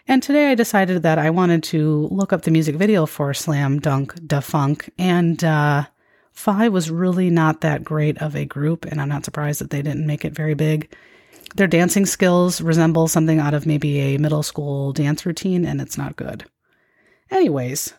And 0.06 0.22
today 0.22 0.50
I 0.50 0.54
decided 0.54 1.02
that 1.02 1.18
I 1.18 1.30
wanted 1.30 1.62
to 1.64 2.08
look 2.10 2.32
up 2.32 2.42
the 2.42 2.50
music 2.50 2.76
video 2.76 3.06
for 3.06 3.32
Slam 3.32 3.78
Dunk 3.80 4.14
Da 4.26 4.40
Funk, 4.40 4.90
and 4.98 5.42
uh, 5.42 5.86
Five 6.34 6.72
was 6.72 6.90
really 6.90 7.30
not 7.30 7.60
that 7.60 7.84
great 7.84 8.18
of 8.18 8.34
a 8.34 8.44
group, 8.44 8.84
and 8.84 9.00
I'm 9.00 9.08
not 9.08 9.24
surprised 9.24 9.60
that 9.60 9.70
they 9.70 9.82
didn't 9.82 10.06
make 10.06 10.24
it 10.24 10.34
very 10.34 10.54
big. 10.54 10.92
Their 11.54 11.66
dancing 11.68 12.04
skills 12.04 12.60
resemble 12.60 13.06
something 13.06 13.38
out 13.38 13.54
of 13.54 13.64
maybe 13.64 14.00
a 14.00 14.18
middle 14.18 14.42
school 14.42 14.92
dance 14.92 15.24
routine, 15.24 15.64
and 15.64 15.80
it's 15.80 15.96
not 15.96 16.16
good. 16.16 16.44
Anyways, 17.30 17.94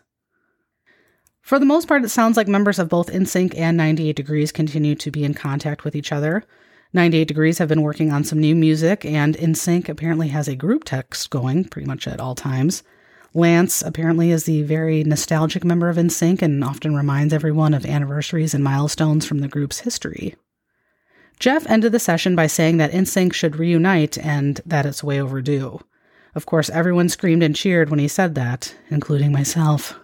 for 1.41 1.57
the 1.57 1.65
most 1.65 1.87
part, 1.87 2.03
it 2.03 2.09
sounds 2.09 2.37
like 2.37 2.47
members 2.47 2.79
of 2.79 2.89
both 2.89 3.11
NSYNC 3.11 3.57
and 3.57 3.77
98 3.77 4.15
Degrees 4.15 4.51
continue 4.51 4.95
to 4.95 5.11
be 5.11 5.23
in 5.23 5.33
contact 5.33 5.85
with 5.85 5.95
each 5.95 6.11
other. 6.11 6.43
98 6.91 7.27
Degrees 7.27 7.57
have 7.59 7.69
been 7.69 7.81
working 7.81 8.11
on 8.11 8.23
some 8.23 8.39
new 8.39 8.55
music, 8.55 9.05
and 9.05 9.37
NSYNC 9.37 9.87
apparently 9.87 10.29
has 10.29 10.47
a 10.47 10.55
group 10.55 10.83
text 10.83 11.29
going 11.29 11.63
pretty 11.65 11.87
much 11.87 12.07
at 12.07 12.19
all 12.19 12.35
times. 12.35 12.83
Lance 13.33 13.81
apparently 13.81 14.31
is 14.31 14.45
the 14.45 14.63
very 14.63 15.03
nostalgic 15.03 15.63
member 15.63 15.87
of 15.87 15.97
NSYNC 15.97 16.41
and 16.41 16.63
often 16.63 16.95
reminds 16.95 17.33
everyone 17.33 17.73
of 17.73 17.85
anniversaries 17.85 18.53
and 18.53 18.63
milestones 18.63 19.25
from 19.25 19.39
the 19.39 19.47
group's 19.47 19.79
history. 19.79 20.35
Jeff 21.39 21.69
ended 21.69 21.91
the 21.91 21.99
session 21.99 22.35
by 22.35 22.47
saying 22.47 22.77
that 22.77 22.91
NSYNC 22.91 23.33
should 23.33 23.57
reunite 23.57 24.17
and 24.17 24.61
that 24.65 24.85
it's 24.85 25.03
way 25.03 25.21
overdue. 25.21 25.79
Of 26.33 26.45
course, 26.45 26.69
everyone 26.69 27.09
screamed 27.09 27.43
and 27.43 27.55
cheered 27.55 27.89
when 27.89 27.99
he 27.99 28.07
said 28.07 28.35
that, 28.35 28.75
including 28.89 29.31
myself. 29.31 29.99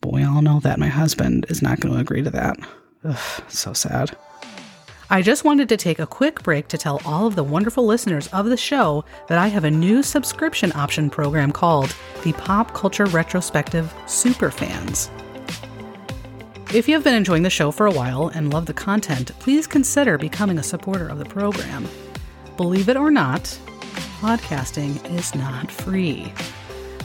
But 0.00 0.12
we 0.12 0.22
all 0.22 0.42
know 0.42 0.60
that 0.60 0.78
my 0.78 0.88
husband 0.88 1.46
is 1.48 1.60
not 1.60 1.80
going 1.80 1.94
to 1.94 2.00
agree 2.00 2.22
to 2.22 2.30
that. 2.30 2.56
Ugh, 3.04 3.42
so 3.48 3.72
sad. 3.72 4.16
I 5.10 5.22
just 5.22 5.44
wanted 5.44 5.70
to 5.70 5.78
take 5.78 5.98
a 5.98 6.06
quick 6.06 6.42
break 6.42 6.68
to 6.68 6.78
tell 6.78 7.00
all 7.04 7.26
of 7.26 7.34
the 7.34 7.42
wonderful 7.42 7.86
listeners 7.86 8.26
of 8.28 8.46
the 8.46 8.58
show 8.58 9.04
that 9.28 9.38
I 9.38 9.48
have 9.48 9.64
a 9.64 9.70
new 9.70 10.02
subscription 10.02 10.70
option 10.72 11.08
program 11.08 11.50
called 11.50 11.94
the 12.24 12.34
Pop 12.34 12.74
Culture 12.74 13.06
Retrospective 13.06 13.92
Superfans. 14.04 15.10
If 16.74 16.86
you 16.86 16.92
have 16.96 17.04
been 17.04 17.14
enjoying 17.14 17.44
the 17.44 17.50
show 17.50 17.70
for 17.70 17.86
a 17.86 17.90
while 17.90 18.28
and 18.28 18.52
love 18.52 18.66
the 18.66 18.74
content, 18.74 19.30
please 19.38 19.66
consider 19.66 20.18
becoming 20.18 20.58
a 20.58 20.62
supporter 20.62 21.08
of 21.08 21.18
the 21.18 21.24
program. 21.24 21.88
Believe 22.58 22.90
it 22.90 22.96
or 22.96 23.10
not, 23.10 23.44
podcasting 24.20 25.02
is 25.16 25.34
not 25.34 25.72
free. 25.72 26.30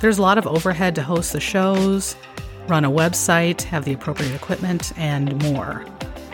There's 0.01 0.17
a 0.17 0.21
lot 0.21 0.37
of 0.37 0.45
overhead 0.45 0.95
to 0.95 1.01
host 1.01 1.31
the 1.31 1.39
shows, 1.39 2.17
run 2.67 2.83
a 2.83 2.91
website, 2.91 3.61
have 3.61 3.85
the 3.85 3.93
appropriate 3.93 4.35
equipment, 4.35 4.91
and 4.97 5.41
more. 5.43 5.85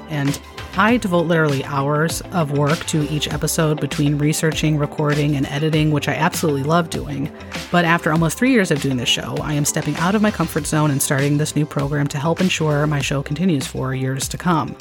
And 0.10 0.42
I 0.77 0.97
devote 0.97 1.25
literally 1.25 1.63
hours 1.65 2.21
of 2.32 2.58
work 2.58 2.79
to 2.86 3.10
each 3.12 3.27
episode 3.27 3.82
between 3.82 4.17
researching, 4.17 4.77
recording, 4.77 5.36
and 5.36 5.45
editing, 5.47 5.91
which 5.91 6.08
I 6.08 6.13
absolutely 6.13 6.63
love 6.63 6.89
doing. 6.89 7.32
But 7.71 7.86
after 7.86 8.12
almost 8.12 8.38
three 8.38 8.51
years 8.51 8.71
of 8.71 8.82
doing 8.82 8.97
this 8.97 9.10
show, 9.10 9.36
I 9.41 9.53
am 9.53 9.65
stepping 9.65 9.95
out 9.97 10.15
of 10.15 10.21
my 10.21 10.32
comfort 10.32 10.65
zone 10.65 10.91
and 10.91 11.01
starting 11.01 11.38
this 11.38 11.55
new 11.55 11.65
program 11.65 12.08
to 12.08 12.17
help 12.17 12.39
ensure 12.39 12.88
my 12.88 13.01
show 13.01 13.21
continues 13.21 13.67
for 13.67 13.93
years 13.93 14.29
to 14.29 14.38
come. 14.38 14.77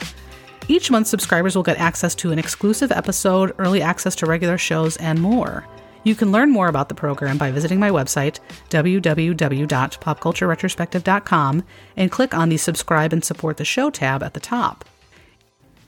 Each 0.68 0.90
month, 0.90 1.06
subscribers 1.06 1.56
will 1.56 1.62
get 1.62 1.78
access 1.78 2.14
to 2.16 2.30
an 2.30 2.38
exclusive 2.38 2.92
episode, 2.92 3.54
early 3.58 3.80
access 3.80 4.14
to 4.16 4.26
regular 4.26 4.58
shows, 4.58 4.98
and 4.98 5.18
more. 5.20 5.66
You 6.04 6.14
can 6.14 6.30
learn 6.30 6.50
more 6.50 6.68
about 6.68 6.90
the 6.90 6.94
program 6.94 7.38
by 7.38 7.50
visiting 7.50 7.80
my 7.80 7.90
website, 7.90 8.38
www.popcultureretrospective.com, 8.68 11.64
and 11.96 12.10
click 12.10 12.34
on 12.34 12.50
the 12.50 12.56
Subscribe 12.56 13.12
and 13.12 13.24
Support 13.24 13.56
the 13.56 13.64
Show 13.64 13.90
tab 13.90 14.22
at 14.22 14.34
the 14.34 14.40
top. 14.40 14.84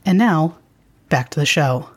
And 0.05 0.17
now, 0.17 0.57
back 1.09 1.29
to 1.31 1.39
the 1.39 1.45
show. 1.45 1.89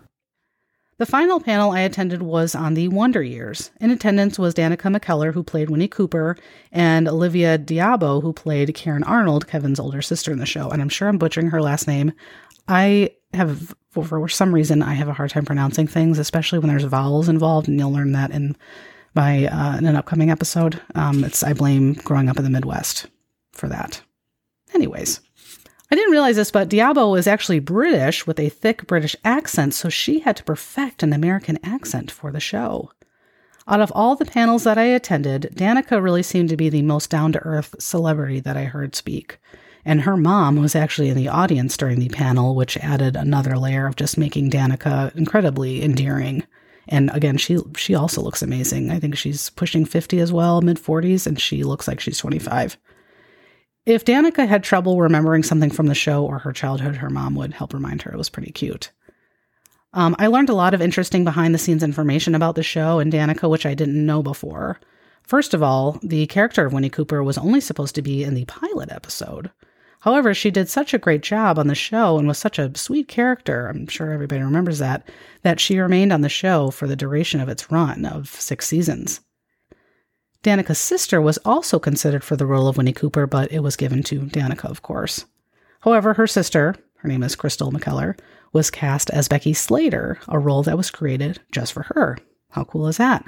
The 0.96 1.06
final 1.06 1.40
panel 1.40 1.72
I 1.72 1.80
attended 1.80 2.22
was 2.22 2.54
on 2.54 2.74
the 2.74 2.86
Wonder 2.86 3.22
Years. 3.22 3.72
In 3.80 3.90
attendance 3.90 4.38
was 4.38 4.54
Danica 4.54 4.96
McKellar, 4.96 5.34
who 5.34 5.42
played 5.42 5.68
Winnie 5.68 5.88
Cooper, 5.88 6.36
and 6.70 7.08
Olivia 7.08 7.58
d'Abo, 7.58 8.22
who 8.22 8.32
played 8.32 8.74
Karen 8.74 9.02
Arnold, 9.02 9.48
Kevin's 9.48 9.80
older 9.80 10.02
sister 10.02 10.30
in 10.30 10.38
the 10.38 10.46
show. 10.46 10.70
And 10.70 10.80
I'm 10.80 10.88
sure 10.88 11.08
I'm 11.08 11.18
butchering 11.18 11.48
her 11.48 11.60
last 11.60 11.88
name. 11.88 12.12
I 12.68 13.10
have, 13.32 13.74
for 13.90 14.28
some 14.28 14.54
reason, 14.54 14.82
I 14.82 14.94
have 14.94 15.08
a 15.08 15.12
hard 15.12 15.30
time 15.30 15.44
pronouncing 15.44 15.88
things, 15.88 16.20
especially 16.20 16.60
when 16.60 16.68
there's 16.68 16.84
vowels 16.84 17.28
involved, 17.28 17.66
and 17.66 17.78
you'll 17.78 17.92
learn 17.92 18.12
that 18.12 18.30
in 18.30 18.56
my 19.14 19.46
uh, 19.46 19.76
in 19.76 19.86
an 19.86 19.96
upcoming 19.96 20.30
episode. 20.30 20.80
Um, 20.94 21.24
it's 21.24 21.42
I 21.42 21.54
blame 21.54 21.94
growing 21.94 22.28
up 22.28 22.38
in 22.38 22.44
the 22.44 22.50
Midwest 22.50 23.06
for 23.52 23.68
that. 23.68 24.00
Anyways, 24.74 25.20
I 25.94 25.96
didn't 25.96 26.10
realize 26.10 26.34
this, 26.34 26.50
but 26.50 26.68
d'Abo 26.68 27.12
was 27.12 27.28
actually 27.28 27.60
British 27.60 28.26
with 28.26 28.40
a 28.40 28.48
thick 28.48 28.84
British 28.88 29.14
accent, 29.24 29.74
so 29.74 29.88
she 29.88 30.18
had 30.18 30.34
to 30.38 30.42
perfect 30.42 31.04
an 31.04 31.12
American 31.12 31.56
accent 31.62 32.10
for 32.10 32.32
the 32.32 32.40
show. 32.40 32.90
Out 33.68 33.80
of 33.80 33.92
all 33.94 34.16
the 34.16 34.24
panels 34.24 34.64
that 34.64 34.76
I 34.76 34.86
attended, 34.86 35.52
Danica 35.54 36.02
really 36.02 36.24
seemed 36.24 36.48
to 36.48 36.56
be 36.56 36.68
the 36.68 36.82
most 36.82 37.10
down 37.10 37.30
to 37.30 37.38
earth 37.44 37.76
celebrity 37.78 38.40
that 38.40 38.56
I 38.56 38.64
heard 38.64 38.96
speak. 38.96 39.38
And 39.84 40.00
her 40.00 40.16
mom 40.16 40.56
was 40.56 40.74
actually 40.74 41.10
in 41.10 41.16
the 41.16 41.28
audience 41.28 41.76
during 41.76 42.00
the 42.00 42.08
panel, 42.08 42.56
which 42.56 42.76
added 42.78 43.14
another 43.14 43.56
layer 43.56 43.86
of 43.86 43.94
just 43.94 44.18
making 44.18 44.50
Danica 44.50 45.14
incredibly 45.14 45.80
endearing. 45.80 46.42
And 46.88 47.08
again, 47.14 47.36
she 47.36 47.58
she 47.76 47.94
also 47.94 48.20
looks 48.20 48.42
amazing. 48.42 48.90
I 48.90 48.98
think 48.98 49.16
she's 49.16 49.48
pushing 49.50 49.84
50 49.84 50.18
as 50.18 50.32
well, 50.32 50.60
mid 50.60 50.78
40s, 50.78 51.24
and 51.24 51.40
she 51.40 51.62
looks 51.62 51.86
like 51.86 52.00
she's 52.00 52.18
25. 52.18 52.76
If 53.86 54.04
Danica 54.04 54.48
had 54.48 54.64
trouble 54.64 55.00
remembering 55.00 55.42
something 55.42 55.70
from 55.70 55.86
the 55.86 55.94
show 55.94 56.24
or 56.24 56.38
her 56.38 56.52
childhood, 56.52 56.96
her 56.96 57.10
mom 57.10 57.34
would 57.34 57.52
help 57.52 57.74
remind 57.74 58.00
her. 58.02 58.12
It 58.12 58.16
was 58.16 58.30
pretty 58.30 58.50
cute. 58.50 58.90
Um, 59.92 60.16
I 60.18 60.26
learned 60.26 60.48
a 60.48 60.54
lot 60.54 60.72
of 60.72 60.80
interesting 60.80 61.22
behind 61.22 61.54
the 61.54 61.58
scenes 61.58 61.82
information 61.82 62.34
about 62.34 62.54
the 62.54 62.62
show 62.62 62.98
and 62.98 63.12
Danica, 63.12 63.48
which 63.48 63.66
I 63.66 63.74
didn't 63.74 64.06
know 64.06 64.22
before. 64.22 64.80
First 65.22 65.52
of 65.52 65.62
all, 65.62 65.98
the 66.02 66.26
character 66.26 66.64
of 66.64 66.72
Winnie 66.72 66.88
Cooper 66.88 67.22
was 67.22 67.38
only 67.38 67.60
supposed 67.60 67.94
to 67.94 68.02
be 68.02 68.24
in 68.24 68.34
the 68.34 68.46
pilot 68.46 68.90
episode. 68.90 69.50
However, 70.00 70.34
she 70.34 70.50
did 70.50 70.68
such 70.68 70.92
a 70.92 70.98
great 70.98 71.22
job 71.22 71.58
on 71.58 71.66
the 71.66 71.74
show 71.74 72.18
and 72.18 72.26
was 72.26 72.38
such 72.38 72.58
a 72.58 72.76
sweet 72.76 73.08
character, 73.08 73.68
I'm 73.68 73.86
sure 73.86 74.12
everybody 74.12 74.42
remembers 74.42 74.78
that, 74.78 75.08
that 75.42 75.60
she 75.60 75.78
remained 75.78 76.12
on 76.12 76.22
the 76.22 76.28
show 76.28 76.70
for 76.70 76.86
the 76.86 76.96
duration 76.96 77.40
of 77.40 77.48
its 77.48 77.70
run 77.70 78.04
of 78.04 78.28
six 78.28 78.66
seasons. 78.66 79.20
Danica's 80.44 80.78
sister 80.78 81.22
was 81.22 81.38
also 81.38 81.78
considered 81.78 82.22
for 82.22 82.36
the 82.36 82.44
role 82.44 82.68
of 82.68 82.76
Winnie 82.76 82.92
Cooper, 82.92 83.26
but 83.26 83.50
it 83.50 83.60
was 83.60 83.76
given 83.76 84.02
to 84.02 84.20
Danica, 84.20 84.66
of 84.70 84.82
course. 84.82 85.24
However, 85.80 86.12
her 86.14 86.26
sister, 86.26 86.74
her 86.96 87.08
name 87.08 87.22
is 87.22 87.34
Crystal 87.34 87.72
McKellar, 87.72 88.18
was 88.52 88.70
cast 88.70 89.08
as 89.08 89.26
Becky 89.26 89.54
Slater, 89.54 90.18
a 90.28 90.38
role 90.38 90.62
that 90.62 90.76
was 90.76 90.90
created 90.90 91.40
just 91.50 91.72
for 91.72 91.84
her. 91.94 92.18
How 92.50 92.64
cool 92.64 92.88
is 92.88 92.98
that? 92.98 93.24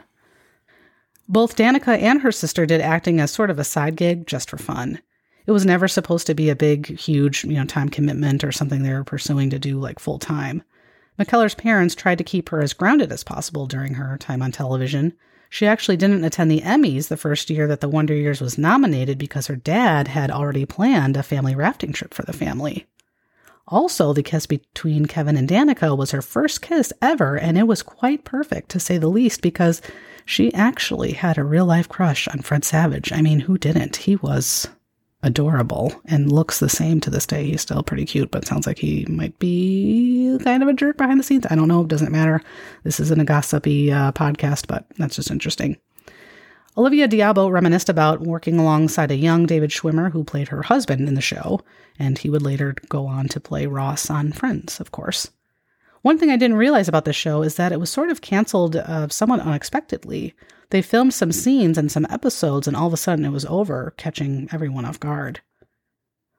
Both 1.26 1.56
Danica 1.56 1.98
and 1.98 2.20
her 2.20 2.30
sister 2.30 2.66
did 2.66 2.82
acting 2.82 3.18
as 3.18 3.30
sort 3.30 3.50
of 3.50 3.58
a 3.58 3.64
side 3.64 3.96
gig 3.96 4.26
just 4.26 4.50
for 4.50 4.58
fun. 4.58 5.00
It 5.46 5.52
was 5.52 5.64
never 5.64 5.88
supposed 5.88 6.26
to 6.26 6.34
be 6.34 6.50
a 6.50 6.54
big, 6.54 6.98
huge, 6.98 7.44
you 7.44 7.54
know, 7.54 7.64
time 7.64 7.88
commitment 7.88 8.44
or 8.44 8.52
something 8.52 8.82
they 8.82 8.92
were 8.92 9.04
pursuing 9.04 9.48
to 9.50 9.58
do 9.58 9.80
like 9.80 9.98
full 9.98 10.18
time. 10.18 10.62
McKellar's 11.18 11.54
parents 11.54 11.94
tried 11.94 12.18
to 12.18 12.24
keep 12.24 12.50
her 12.50 12.60
as 12.60 12.74
grounded 12.74 13.10
as 13.10 13.24
possible 13.24 13.66
during 13.66 13.94
her 13.94 14.18
time 14.18 14.42
on 14.42 14.52
television. 14.52 15.14
She 15.48 15.66
actually 15.66 15.96
didn't 15.96 16.24
attend 16.24 16.50
the 16.50 16.60
Emmys 16.60 17.08
the 17.08 17.16
first 17.16 17.50
year 17.50 17.66
that 17.66 17.80
The 17.80 17.88
Wonder 17.88 18.14
Years 18.14 18.40
was 18.40 18.58
nominated 18.58 19.18
because 19.18 19.46
her 19.46 19.56
dad 19.56 20.08
had 20.08 20.30
already 20.30 20.66
planned 20.66 21.16
a 21.16 21.22
family 21.22 21.54
rafting 21.54 21.92
trip 21.92 22.12
for 22.12 22.22
the 22.22 22.32
family. 22.32 22.86
Also, 23.68 24.12
the 24.12 24.22
kiss 24.22 24.46
between 24.46 25.06
Kevin 25.06 25.36
and 25.36 25.48
Danica 25.48 25.96
was 25.96 26.12
her 26.12 26.22
first 26.22 26.62
kiss 26.62 26.92
ever, 27.02 27.36
and 27.36 27.58
it 27.58 27.66
was 27.66 27.82
quite 27.82 28.24
perfect 28.24 28.68
to 28.70 28.80
say 28.80 28.96
the 28.96 29.08
least 29.08 29.42
because 29.42 29.82
she 30.24 30.54
actually 30.54 31.12
had 31.12 31.36
a 31.36 31.44
real 31.44 31.66
life 31.66 31.88
crush 31.88 32.28
on 32.28 32.40
Fred 32.40 32.64
Savage. 32.64 33.12
I 33.12 33.22
mean, 33.22 33.40
who 33.40 33.58
didn't? 33.58 33.96
He 33.96 34.16
was 34.16 34.68
adorable 35.26 35.92
and 36.06 36.30
looks 36.30 36.60
the 36.60 36.68
same 36.68 37.00
to 37.00 37.10
this 37.10 37.26
day. 37.26 37.44
He's 37.44 37.60
still 37.60 37.82
pretty 37.82 38.06
cute, 38.06 38.30
but 38.30 38.46
sounds 38.46 38.66
like 38.66 38.78
he 38.78 39.04
might 39.08 39.38
be 39.38 40.38
kind 40.44 40.62
of 40.62 40.68
a 40.68 40.72
jerk 40.72 40.96
behind 40.96 41.18
the 41.18 41.24
scenes. 41.24 41.46
I 41.50 41.56
don't 41.56 41.68
know. 41.68 41.82
It 41.82 41.88
doesn't 41.88 42.12
matter. 42.12 42.40
This 42.84 43.00
isn't 43.00 43.20
a 43.20 43.24
gossipy 43.24 43.92
uh, 43.92 44.12
podcast, 44.12 44.66
but 44.68 44.86
that's 44.96 45.16
just 45.16 45.30
interesting. 45.30 45.76
Olivia 46.78 47.08
d'Abo 47.08 47.48
reminisced 47.48 47.88
about 47.88 48.20
working 48.20 48.58
alongside 48.58 49.10
a 49.10 49.16
young 49.16 49.46
David 49.46 49.70
Schwimmer 49.70 50.12
who 50.12 50.22
played 50.22 50.48
her 50.48 50.62
husband 50.62 51.08
in 51.08 51.14
the 51.14 51.20
show, 51.22 51.60
and 51.98 52.18
he 52.18 52.30
would 52.30 52.42
later 52.42 52.74
go 52.88 53.06
on 53.06 53.28
to 53.28 53.40
play 53.40 53.66
Ross 53.66 54.10
on 54.10 54.30
Friends, 54.30 54.78
of 54.78 54.92
course. 54.92 55.30
One 56.02 56.18
thing 56.18 56.30
I 56.30 56.36
didn't 56.36 56.58
realize 56.58 56.86
about 56.86 57.04
this 57.04 57.16
show 57.16 57.42
is 57.42 57.56
that 57.56 57.72
it 57.72 57.80
was 57.80 57.90
sort 57.90 58.10
of 58.10 58.20
canceled 58.20 58.76
uh, 58.76 59.08
somewhat 59.08 59.40
unexpectedly. 59.40 60.34
They 60.70 60.82
filmed 60.82 61.14
some 61.14 61.32
scenes 61.32 61.78
and 61.78 61.90
some 61.90 62.06
episodes, 62.10 62.66
and 62.66 62.76
all 62.76 62.86
of 62.86 62.92
a 62.92 62.96
sudden 62.96 63.24
it 63.24 63.30
was 63.30 63.46
over, 63.46 63.94
catching 63.96 64.48
everyone 64.52 64.84
off 64.84 65.00
guard. 65.00 65.40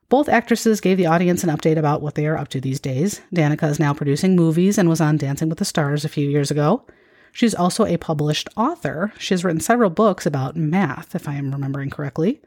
Both 0.09 0.29
actresses 0.29 0.79
gave 0.79 0.97
the 0.97 1.05
audience 1.05 1.43
an 1.43 1.49
update 1.49 1.77
about 1.77 2.01
what 2.01 2.15
they 2.15 2.27
are 2.27 2.37
up 2.37 2.47
to 2.49 2.61
these 2.61 2.79
days. 2.79 3.21
Danica 3.33 3.69
is 3.69 3.79
now 3.79 3.93
producing 3.93 4.35
movies 4.35 4.77
and 4.77 4.87
was 4.87 5.01
on 5.01 5.17
Dancing 5.17 5.49
with 5.49 5.57
the 5.57 5.65
Stars 5.65 6.05
a 6.05 6.09
few 6.09 6.29
years 6.29 6.49
ago. 6.49 6.85
She's 7.33 7.53
also 7.53 7.85
a 7.85 7.97
published 7.97 8.47
author. 8.55 9.11
She 9.19 9.33
has 9.33 9.43
written 9.43 9.59
several 9.59 9.89
books 9.89 10.25
about 10.25 10.55
math, 10.55 11.13
if 11.13 11.27
I 11.27 11.35
am 11.35 11.51
remembering 11.51 11.89
correctly. 11.89 12.41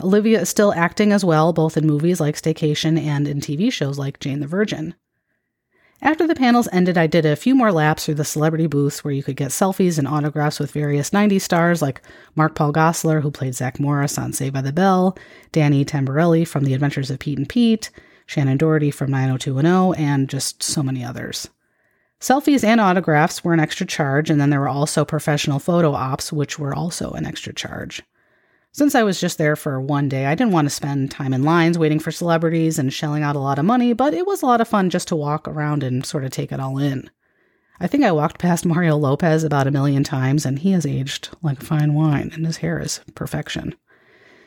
Olivia 0.00 0.40
is 0.40 0.48
still 0.48 0.72
acting 0.74 1.12
as 1.12 1.24
well, 1.24 1.52
both 1.52 1.76
in 1.76 1.86
movies 1.86 2.20
like 2.20 2.36
Staycation 2.36 2.98
and 2.98 3.28
in 3.28 3.40
TV 3.40 3.72
shows 3.72 3.98
like 3.98 4.20
Jane 4.20 4.40
the 4.40 4.46
Virgin. 4.46 4.94
After 6.04 6.26
the 6.26 6.34
panels 6.34 6.68
ended, 6.70 6.98
I 6.98 7.06
did 7.06 7.24
a 7.24 7.34
few 7.34 7.54
more 7.54 7.72
laps 7.72 8.04
through 8.04 8.16
the 8.16 8.26
celebrity 8.26 8.66
booths 8.66 9.02
where 9.02 9.14
you 9.14 9.22
could 9.22 9.36
get 9.36 9.52
selfies 9.52 9.98
and 9.98 10.06
autographs 10.06 10.60
with 10.60 10.70
various 10.70 11.08
90s 11.08 11.40
stars 11.40 11.80
like 11.80 12.02
Mark 12.34 12.54
Paul 12.54 12.74
Gosselaar, 12.74 13.22
who 13.22 13.30
played 13.30 13.54
Zach 13.54 13.80
Morris 13.80 14.18
on 14.18 14.34
Saved 14.34 14.52
by 14.52 14.60
the 14.60 14.70
Bell, 14.70 15.16
Danny 15.50 15.82
Tamberelli 15.82 16.46
from 16.46 16.64
The 16.64 16.74
Adventures 16.74 17.10
of 17.10 17.20
Pete 17.20 17.38
and 17.38 17.48
Pete, 17.48 17.90
Shannen 18.28 18.58
Doherty 18.58 18.90
from 18.90 19.10
90210, 19.12 19.98
and 19.98 20.28
just 20.28 20.62
so 20.62 20.82
many 20.82 21.02
others. 21.02 21.48
Selfies 22.20 22.64
and 22.64 22.82
autographs 22.82 23.42
were 23.42 23.54
an 23.54 23.60
extra 23.60 23.86
charge, 23.86 24.28
and 24.28 24.38
then 24.38 24.50
there 24.50 24.60
were 24.60 24.68
also 24.68 25.06
professional 25.06 25.58
photo 25.58 25.92
ops, 25.92 26.30
which 26.30 26.58
were 26.58 26.74
also 26.74 27.12
an 27.12 27.24
extra 27.24 27.54
charge. 27.54 28.02
Since 28.76 28.96
I 28.96 29.04
was 29.04 29.20
just 29.20 29.38
there 29.38 29.54
for 29.54 29.80
one 29.80 30.08
day, 30.08 30.26
I 30.26 30.34
didn't 30.34 30.52
want 30.52 30.66
to 30.66 30.74
spend 30.74 31.12
time 31.12 31.32
in 31.32 31.44
lines 31.44 31.78
waiting 31.78 32.00
for 32.00 32.10
celebrities 32.10 32.76
and 32.76 32.92
shelling 32.92 33.22
out 33.22 33.36
a 33.36 33.38
lot 33.38 33.60
of 33.60 33.64
money, 33.64 33.92
but 33.92 34.14
it 34.14 34.26
was 34.26 34.42
a 34.42 34.46
lot 34.46 34.60
of 34.60 34.66
fun 34.66 34.90
just 34.90 35.06
to 35.08 35.16
walk 35.16 35.46
around 35.46 35.84
and 35.84 36.04
sort 36.04 36.24
of 36.24 36.32
take 36.32 36.50
it 36.50 36.58
all 36.58 36.78
in. 36.78 37.08
I 37.78 37.86
think 37.86 38.02
I 38.02 38.10
walked 38.10 38.40
past 38.40 38.66
Mario 38.66 38.96
Lopez 38.96 39.44
about 39.44 39.68
a 39.68 39.70
million 39.70 40.02
times, 40.02 40.44
and 40.44 40.58
he 40.58 40.72
has 40.72 40.84
aged 40.84 41.28
like 41.40 41.62
fine 41.62 41.94
wine, 41.94 42.32
and 42.34 42.44
his 42.44 42.56
hair 42.56 42.80
is 42.80 42.98
perfection. 43.14 43.76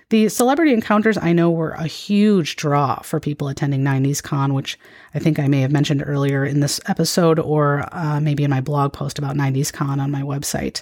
The 0.09 0.27
celebrity 0.27 0.73
encounters 0.73 1.17
I 1.17 1.31
know 1.31 1.49
were 1.49 1.71
a 1.71 1.87
huge 1.87 2.57
draw 2.57 2.99
for 3.03 3.21
people 3.21 3.47
attending 3.47 3.81
90s 3.81 4.21
Con, 4.21 4.53
which 4.53 4.77
I 5.15 5.19
think 5.19 5.39
I 5.39 5.47
may 5.47 5.61
have 5.61 5.71
mentioned 5.71 6.03
earlier 6.05 6.43
in 6.43 6.59
this 6.59 6.81
episode 6.87 7.39
or 7.39 7.87
uh, 7.93 8.19
maybe 8.19 8.43
in 8.43 8.49
my 8.49 8.59
blog 8.59 8.91
post 8.91 9.19
about 9.19 9.37
90s 9.37 9.71
Con 9.71 10.01
on 10.01 10.11
my 10.11 10.21
website. 10.21 10.81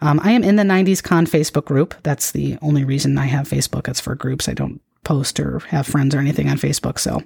Um, 0.00 0.20
I 0.22 0.32
am 0.32 0.44
in 0.44 0.56
the 0.56 0.62
90s 0.62 1.02
Con 1.02 1.26
Facebook 1.26 1.64
group. 1.64 1.94
That's 2.02 2.32
the 2.32 2.58
only 2.60 2.84
reason 2.84 3.16
I 3.16 3.26
have 3.26 3.48
Facebook. 3.48 3.88
It's 3.88 4.00
for 4.00 4.14
groups. 4.14 4.48
I 4.48 4.54
don't 4.54 4.80
post 5.04 5.38
or 5.40 5.60
have 5.60 5.86
friends 5.86 6.14
or 6.14 6.18
anything 6.18 6.48
on 6.48 6.58
Facebook. 6.58 6.98
So 6.98 7.22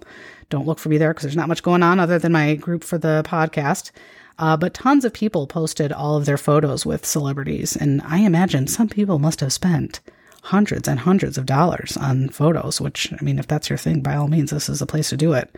don't 0.51 0.67
look 0.67 0.79
for 0.79 0.89
me 0.89 0.99
there 0.99 1.11
because 1.11 1.23
there's 1.23 1.37
not 1.37 1.49
much 1.49 1.63
going 1.63 1.83
on 1.83 1.99
other 1.99 2.19
than 2.19 2.33
my 2.33 2.55
group 2.55 2.85
for 2.85 2.99
the 2.99 3.23
podcast. 3.27 3.91
Uh, 4.39 4.57
but 4.57 4.75
tons 4.75 5.05
of 5.05 5.13
people 5.13 5.47
posted 5.47 5.93
all 5.93 6.17
of 6.17 6.27
their 6.27 6.39
photos 6.39 6.87
with 6.87 7.05
celebrities. 7.05 7.77
And 7.77 8.01
I 8.03 8.19
imagine 8.19 8.67
some 8.67 8.89
people 8.89 9.19
must 9.19 9.41
have 9.41 9.53
spent 9.53 10.01
hundreds 10.45 10.89
and 10.89 11.01
hundreds 11.01 11.37
of 11.37 11.47
dollars 11.47 11.97
on 11.97 12.29
photos, 12.31 12.81
which, 12.81 13.13
I 13.13 13.23
mean, 13.23 13.39
if 13.39 13.47
that's 13.47 13.69
your 13.69 13.77
thing, 13.77 14.01
by 14.01 14.15
all 14.15 14.29
means, 14.29 14.51
this 14.51 14.69
is 14.69 14.79
the 14.79 14.87
place 14.87 15.11
to 15.11 15.17
do 15.17 15.33
it. 15.33 15.55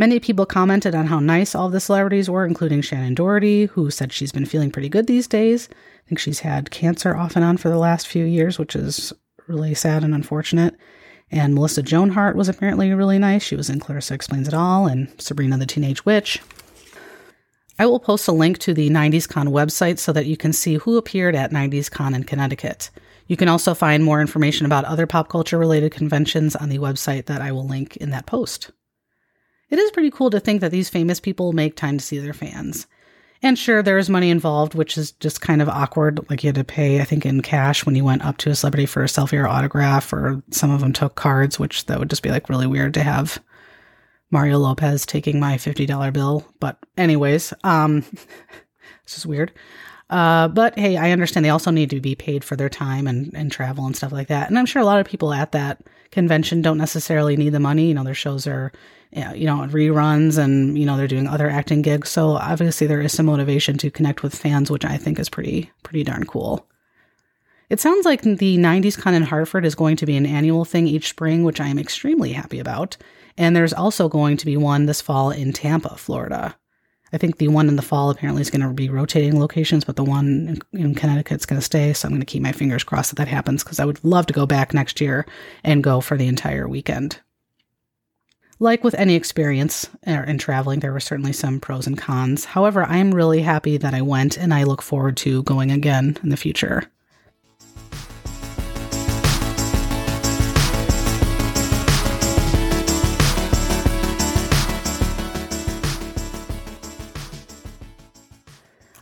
Many 0.00 0.20
people 0.20 0.46
commented 0.46 0.94
on 0.94 1.06
how 1.06 1.18
nice 1.18 1.56
all 1.56 1.68
the 1.68 1.80
celebrities 1.80 2.30
were, 2.30 2.46
including 2.46 2.82
Shannen 2.82 3.16
Doherty, 3.16 3.66
who 3.66 3.90
said 3.90 4.12
she's 4.12 4.30
been 4.30 4.46
feeling 4.46 4.70
pretty 4.70 4.88
good 4.88 5.08
these 5.08 5.26
days. 5.26 5.68
I 5.72 6.08
think 6.08 6.20
she's 6.20 6.38
had 6.40 6.70
cancer 6.70 7.16
off 7.16 7.34
and 7.34 7.44
on 7.44 7.56
for 7.56 7.68
the 7.68 7.78
last 7.78 8.06
few 8.06 8.24
years, 8.24 8.60
which 8.60 8.76
is 8.76 9.12
really 9.48 9.74
sad 9.74 10.04
and 10.04 10.14
unfortunate. 10.14 10.76
And 11.32 11.52
Melissa 11.52 11.82
Joan 11.82 12.10
Hart 12.10 12.36
was 12.36 12.48
apparently 12.48 12.92
really 12.92 13.18
nice. 13.18 13.42
She 13.42 13.56
was 13.56 13.68
in 13.68 13.80
Clarissa 13.80 14.14
Explains 14.14 14.46
It 14.46 14.54
All 14.54 14.86
and 14.86 15.08
Sabrina 15.20 15.58
the 15.58 15.66
Teenage 15.66 16.04
Witch. 16.06 16.40
I 17.80 17.86
will 17.86 18.00
post 18.00 18.28
a 18.28 18.32
link 18.32 18.58
to 18.58 18.74
the 18.74 18.90
90s 18.90 19.28
Con 19.28 19.48
website 19.48 19.98
so 19.98 20.12
that 20.12 20.26
you 20.26 20.36
can 20.36 20.52
see 20.52 20.76
who 20.76 20.96
appeared 20.96 21.34
at 21.34 21.50
90s 21.50 21.90
Con 21.90 22.14
in 22.14 22.22
Connecticut. 22.22 22.90
You 23.26 23.36
can 23.36 23.48
also 23.48 23.74
find 23.74 24.04
more 24.04 24.20
information 24.20 24.64
about 24.64 24.84
other 24.84 25.08
pop 25.08 25.28
culture 25.28 25.58
related 25.58 25.90
conventions 25.90 26.54
on 26.54 26.68
the 26.68 26.78
website 26.78 27.26
that 27.26 27.42
I 27.42 27.50
will 27.50 27.66
link 27.66 27.96
in 27.96 28.10
that 28.10 28.26
post. 28.26 28.70
It 29.70 29.78
is 29.78 29.90
pretty 29.90 30.10
cool 30.10 30.30
to 30.30 30.40
think 30.40 30.60
that 30.60 30.70
these 30.70 30.88
famous 30.88 31.20
people 31.20 31.52
make 31.52 31.76
time 31.76 31.98
to 31.98 32.04
see 32.04 32.18
their 32.18 32.32
fans. 32.32 32.86
And 33.42 33.58
sure, 33.58 33.82
there 33.82 33.98
is 33.98 34.10
money 34.10 34.30
involved, 34.30 34.74
which 34.74 34.98
is 34.98 35.12
just 35.12 35.40
kind 35.40 35.62
of 35.62 35.68
awkward. 35.68 36.28
Like 36.28 36.42
you 36.42 36.48
had 36.48 36.56
to 36.56 36.64
pay, 36.64 37.00
I 37.00 37.04
think, 37.04 37.24
in 37.24 37.40
cash 37.40 37.86
when 37.86 37.94
you 37.94 38.04
went 38.04 38.24
up 38.24 38.36
to 38.38 38.50
a 38.50 38.54
celebrity 38.54 38.86
for 38.86 39.02
a 39.02 39.06
selfie 39.06 39.38
or 39.38 39.46
autograph, 39.46 40.12
or 40.12 40.42
some 40.50 40.70
of 40.72 40.80
them 40.80 40.92
took 40.92 41.14
cards, 41.14 41.58
which 41.58 41.86
that 41.86 41.98
would 41.98 42.10
just 42.10 42.22
be 42.22 42.30
like 42.30 42.48
really 42.48 42.66
weird 42.66 42.94
to 42.94 43.02
have 43.02 43.38
Mario 44.30 44.58
Lopez 44.58 45.06
taking 45.06 45.38
my 45.38 45.54
$50 45.54 46.12
bill. 46.12 46.44
But, 46.58 46.78
anyways, 46.96 47.54
um, 47.62 47.98
it's 49.04 49.14
just 49.14 49.26
weird. 49.26 49.52
Uh, 50.10 50.48
but 50.48 50.78
hey, 50.78 50.96
I 50.96 51.10
understand 51.10 51.44
they 51.44 51.50
also 51.50 51.70
need 51.70 51.90
to 51.90 52.00
be 52.00 52.14
paid 52.14 52.42
for 52.42 52.56
their 52.56 52.70
time 52.70 53.06
and, 53.06 53.30
and 53.34 53.52
travel 53.52 53.84
and 53.84 53.94
stuff 53.94 54.12
like 54.12 54.28
that. 54.28 54.48
And 54.48 54.58
I'm 54.58 54.66
sure 54.66 54.80
a 54.80 54.86
lot 54.86 55.00
of 55.00 55.06
people 55.06 55.32
at 55.32 55.52
that 55.52 55.82
convention 56.10 56.62
don't 56.62 56.78
necessarily 56.78 57.36
need 57.36 57.50
the 57.50 57.60
money. 57.60 57.88
You 57.88 57.94
know, 57.94 58.04
their 58.04 58.14
shows 58.14 58.46
are 58.46 58.72
you 59.12 59.46
know, 59.46 59.66
reruns 59.70 60.38
and, 60.38 60.78
you 60.78 60.84
know, 60.84 60.96
they're 60.96 61.08
doing 61.08 61.26
other 61.26 61.48
acting 61.48 61.82
gigs. 61.82 62.10
So 62.10 62.32
obviously 62.32 62.86
there 62.86 63.00
is 63.00 63.12
some 63.12 63.26
motivation 63.26 63.78
to 63.78 63.90
connect 63.90 64.22
with 64.22 64.34
fans, 64.34 64.70
which 64.70 64.84
I 64.84 64.96
think 64.96 65.18
is 65.18 65.28
pretty, 65.28 65.70
pretty 65.82 66.04
darn 66.04 66.24
cool. 66.24 66.66
It 67.70 67.80
sounds 67.80 68.04
like 68.04 68.22
the 68.22 68.58
90s 68.58 68.98
Con 68.98 69.14
in 69.14 69.22
Hartford 69.22 69.64
is 69.64 69.74
going 69.74 69.96
to 69.96 70.06
be 70.06 70.16
an 70.16 70.26
annual 70.26 70.64
thing 70.64 70.86
each 70.86 71.08
spring, 71.08 71.42
which 71.42 71.60
I 71.60 71.68
am 71.68 71.78
extremely 71.78 72.32
happy 72.32 72.58
about. 72.58 72.96
And 73.36 73.54
there's 73.54 73.74
also 73.74 74.08
going 74.08 74.36
to 74.38 74.46
be 74.46 74.56
one 74.56 74.86
this 74.86 75.00
fall 75.00 75.30
in 75.30 75.52
Tampa, 75.52 75.96
Florida. 75.96 76.56
I 77.12 77.18
think 77.18 77.38
the 77.38 77.48
one 77.48 77.68
in 77.68 77.76
the 77.76 77.82
fall 77.82 78.10
apparently 78.10 78.42
is 78.42 78.50
going 78.50 78.60
to 78.60 78.72
be 78.72 78.88
rotating 78.88 79.38
locations, 79.38 79.84
but 79.84 79.96
the 79.96 80.04
one 80.04 80.60
in, 80.72 80.80
in 80.80 80.94
Connecticut 80.94 81.40
is 81.40 81.46
going 81.46 81.60
to 81.60 81.64
stay. 81.64 81.92
So 81.92 82.06
I'm 82.06 82.12
going 82.12 82.20
to 82.20 82.26
keep 82.26 82.42
my 82.42 82.52
fingers 82.52 82.84
crossed 82.84 83.10
that 83.10 83.16
that 83.16 83.28
happens 83.28 83.64
because 83.64 83.80
I 83.80 83.84
would 83.84 84.02
love 84.04 84.26
to 84.26 84.34
go 84.34 84.46
back 84.46 84.74
next 84.74 85.00
year 85.00 85.26
and 85.64 85.84
go 85.84 86.00
for 86.00 86.16
the 86.16 86.26
entire 86.26 86.68
weekend. 86.68 87.18
Like 88.60 88.82
with 88.82 88.94
any 88.94 89.14
experience 89.14 89.88
er, 90.06 90.24
in 90.24 90.38
traveling, 90.38 90.80
there 90.80 90.92
were 90.92 91.00
certainly 91.00 91.32
some 91.32 91.60
pros 91.60 91.86
and 91.86 91.96
cons. 91.96 92.44
However, 92.44 92.84
I 92.84 92.96
am 92.96 93.14
really 93.14 93.42
happy 93.42 93.76
that 93.76 93.94
I 93.94 94.02
went 94.02 94.36
and 94.36 94.52
I 94.52 94.64
look 94.64 94.82
forward 94.82 95.16
to 95.18 95.44
going 95.44 95.70
again 95.70 96.18
in 96.22 96.30
the 96.30 96.36
future. 96.36 96.90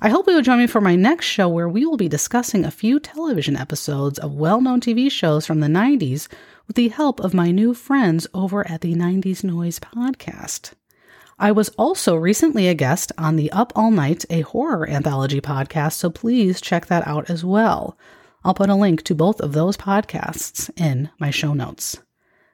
I 0.06 0.08
hope 0.08 0.28
you 0.28 0.34
will 0.34 0.42
join 0.42 0.58
me 0.58 0.68
for 0.68 0.80
my 0.80 0.94
next 0.94 1.26
show 1.26 1.48
where 1.48 1.68
we 1.68 1.84
will 1.84 1.96
be 1.96 2.08
discussing 2.08 2.64
a 2.64 2.70
few 2.70 3.00
television 3.00 3.56
episodes 3.56 4.20
of 4.20 4.36
well 4.36 4.60
known 4.60 4.80
TV 4.80 5.10
shows 5.10 5.44
from 5.44 5.58
the 5.58 5.66
90s 5.66 6.28
with 6.68 6.76
the 6.76 6.90
help 6.90 7.18
of 7.18 7.34
my 7.34 7.50
new 7.50 7.74
friends 7.74 8.24
over 8.32 8.64
at 8.70 8.82
the 8.82 8.94
90s 8.94 9.42
Noise 9.42 9.80
podcast. 9.80 10.74
I 11.40 11.50
was 11.50 11.70
also 11.70 12.14
recently 12.14 12.68
a 12.68 12.74
guest 12.74 13.10
on 13.18 13.34
the 13.34 13.50
Up 13.50 13.72
All 13.74 13.90
Night, 13.90 14.24
a 14.30 14.42
horror 14.42 14.88
anthology 14.88 15.40
podcast, 15.40 15.94
so 15.94 16.08
please 16.08 16.60
check 16.60 16.86
that 16.86 17.04
out 17.04 17.28
as 17.28 17.44
well. 17.44 17.98
I'll 18.44 18.54
put 18.54 18.70
a 18.70 18.76
link 18.76 19.02
to 19.06 19.14
both 19.16 19.40
of 19.40 19.54
those 19.54 19.76
podcasts 19.76 20.70
in 20.80 21.10
my 21.18 21.32
show 21.32 21.52
notes. 21.52 21.98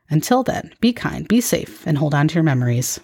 Until 0.09 0.43
then, 0.43 0.73
be 0.81 0.95
kind, 0.95 1.29
be 1.29 1.43
safe, 1.43 1.87
and 1.87 1.99
hold 1.99 2.15
on 2.15 2.29
to 2.29 2.35
your 2.37 2.45
memories. 2.45 2.99